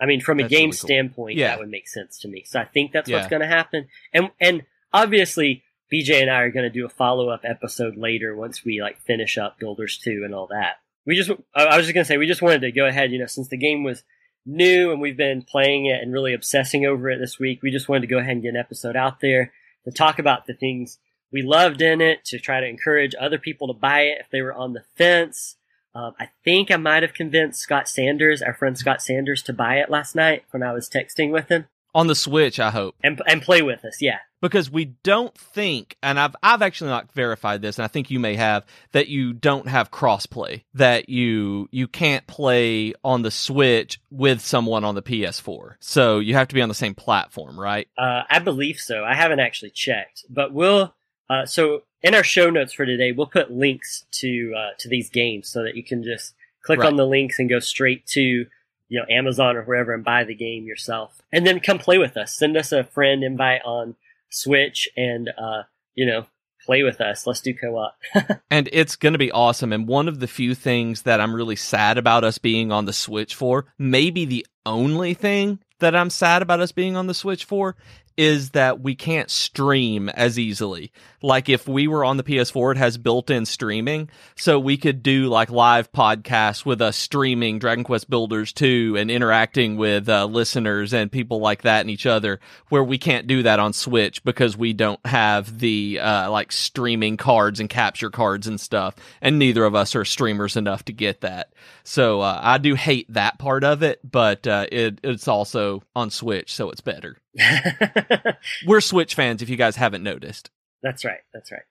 [0.00, 0.86] I mean, from a That's game really cool.
[0.88, 1.48] standpoint, Yeah.
[1.48, 2.44] that would make sense to me.
[2.46, 3.16] So I think that's Yeah.
[3.18, 3.88] what's going to happen.
[4.12, 4.62] And and
[4.92, 5.62] obviously,
[5.92, 9.00] BJ and I are going to do a follow up episode later once we like
[9.00, 10.76] finish up Builders Two and all that.
[11.04, 13.12] We just, I I was just going to say, we just wanted to go ahead.
[13.12, 14.02] You know, since the game was
[14.46, 17.88] new and we've been playing it and really obsessing over it this week, we just
[17.88, 19.52] wanted to go ahead and get an episode out there
[19.84, 20.98] to talk about the things
[21.32, 24.42] we loved in it, to try to encourage other people to buy it if they
[24.42, 25.56] were on the fence.
[25.94, 29.76] Um, I think I might have convinced Scott Sanders, our friend Scott Sanders, to buy
[29.76, 32.94] it last night when I was texting with him On the Switch, I hope.
[33.04, 33.98] and and play with us.
[34.00, 38.10] Yeah, because we don't think and I've I've actually not verified this and I think
[38.10, 43.30] you may have that you don't have crossplay that you you can't play on the
[43.30, 47.60] Switch with someone on the PS4 so you have to be on the same platform
[47.60, 49.04] right uh, I believe so.
[49.04, 50.94] I haven't actually checked, but we'll.
[51.30, 55.08] Uh, so in our show notes for today, we'll put links to uh, to these
[55.10, 56.34] games so that you can just
[56.64, 56.88] click Right.
[56.88, 58.46] on the links and go straight to
[58.92, 62.18] you know Amazon or wherever and buy the game yourself, and then come play with
[62.18, 62.36] us.
[62.36, 63.96] Send us a friend invite on
[64.28, 65.62] Switch, and uh,
[65.94, 66.26] you know
[66.66, 67.26] play with us.
[67.26, 67.96] Let's do co-op.
[68.50, 71.56] and it's going to be awesome and one of the few things that I'm really
[71.56, 76.40] sad about us being on the Switch for maybe the only thing that I'm sad
[76.42, 77.74] about us being on the Switch for
[78.16, 80.92] is that we can't stream as easily.
[81.22, 85.28] Like if we were on the PS4, it has built-in streaming, so we could do
[85.28, 90.92] like live podcasts with us streaming Dragon Quest Builders 2 and interacting with uh, listeners
[90.92, 92.40] and people like that and each other.
[92.68, 97.16] Where we can't do that on Switch because we don't have the uh, like streaming
[97.16, 101.20] cards and capture cards and stuff, and neither of us are streamers enough to get
[101.20, 101.52] that.
[101.84, 106.10] So uh, I do hate that part of it, but uh, it it's also on
[106.10, 107.16] Switch, so it's better.
[108.66, 110.50] We're Switch fans, if you guys haven't noticed.
[110.82, 111.20] That's right.
[111.32, 111.62] That's right.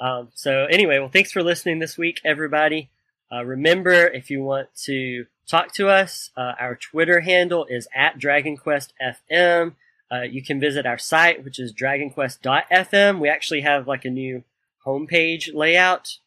[0.00, 2.90] Um, so anyway, well, thanks for listening this week, everybody.
[3.32, 8.18] Uh, remember, if you want to talk to us, uh, our Twitter handle is at
[8.18, 9.74] DragonQuestFM.
[10.12, 13.20] Uh, you can visit our site, which is DragonQuest.fm.
[13.20, 14.42] We actually have like a new
[14.86, 16.18] homepage layout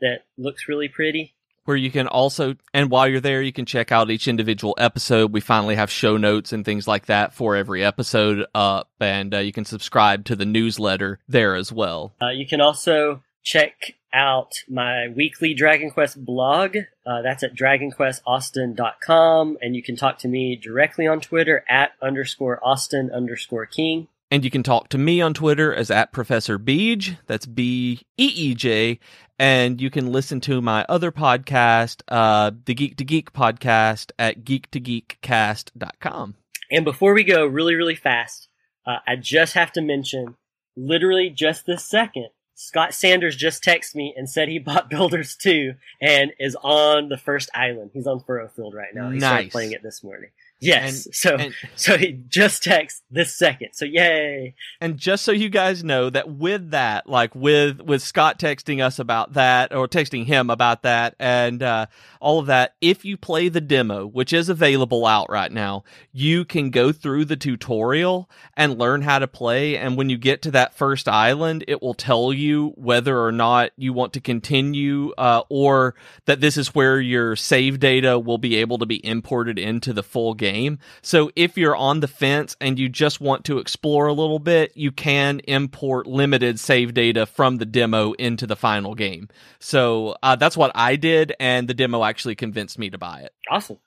[0.00, 1.34] that looks really pretty
[1.68, 5.34] where you can also and while you're there you can check out each individual episode.
[5.34, 9.40] We finally have show notes and things like that for every episode up and uh,
[9.40, 12.14] you can subscribe to the newsletter there as well.
[12.22, 16.78] Uh, you can also check out my weekly dragon quest blog.
[17.04, 22.58] Uh, that's at dragonquestaustin.com and you can talk to me directly on twitter at underscore
[22.64, 27.18] austin underscore king and you can talk to me on Twitter as at Professor Beej.
[27.26, 28.98] That's B E E J.
[29.38, 34.44] And you can listen to my other podcast, uh, the Geek to Geek podcast at
[34.44, 36.34] geek2geekcast.com.
[36.70, 38.48] And before we go, really, really fast,
[38.84, 40.34] uh, I just have to mention,
[40.76, 45.74] literally just this second, Scott Sanders just texted me and said he bought Builders 2
[46.02, 47.92] and is on the first island.
[47.94, 49.10] He's on Furrowfield right now.
[49.10, 49.28] He nice.
[49.28, 50.30] started playing it this morning.
[50.60, 51.06] Yes.
[51.06, 53.70] And, so and, so he just texts this second.
[53.74, 54.54] So yay.
[54.80, 58.98] And just so you guys know that with that, like with with Scott texting us
[58.98, 61.86] about that or texting him about that and uh,
[62.20, 66.44] all of that, if you play the demo, which is available out right now, you
[66.44, 69.76] can go through the tutorial and learn how to play.
[69.76, 73.70] And when you get to that first island, it will tell you whether or not
[73.76, 75.94] you want to continue uh, or
[76.24, 80.02] that this is where your save data will be able to be imported into the
[80.02, 80.78] full game game.
[81.02, 84.76] So if you're on the fence and you just want to explore a little bit,
[84.76, 89.28] you can import limited save data from the demo into the final game.
[89.58, 93.32] So uh, that's what I did, and the demo actually convinced me to buy it.
[93.50, 93.78] Awesome.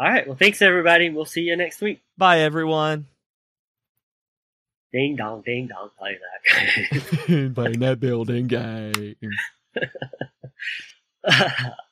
[0.00, 0.26] All right.
[0.26, 1.10] Well, thanks everybody.
[1.10, 2.02] We'll see you next week.
[2.16, 3.06] Bye, everyone.
[4.92, 7.54] Ding dong, ding dong, play that.
[7.54, 9.16] Playing that building game.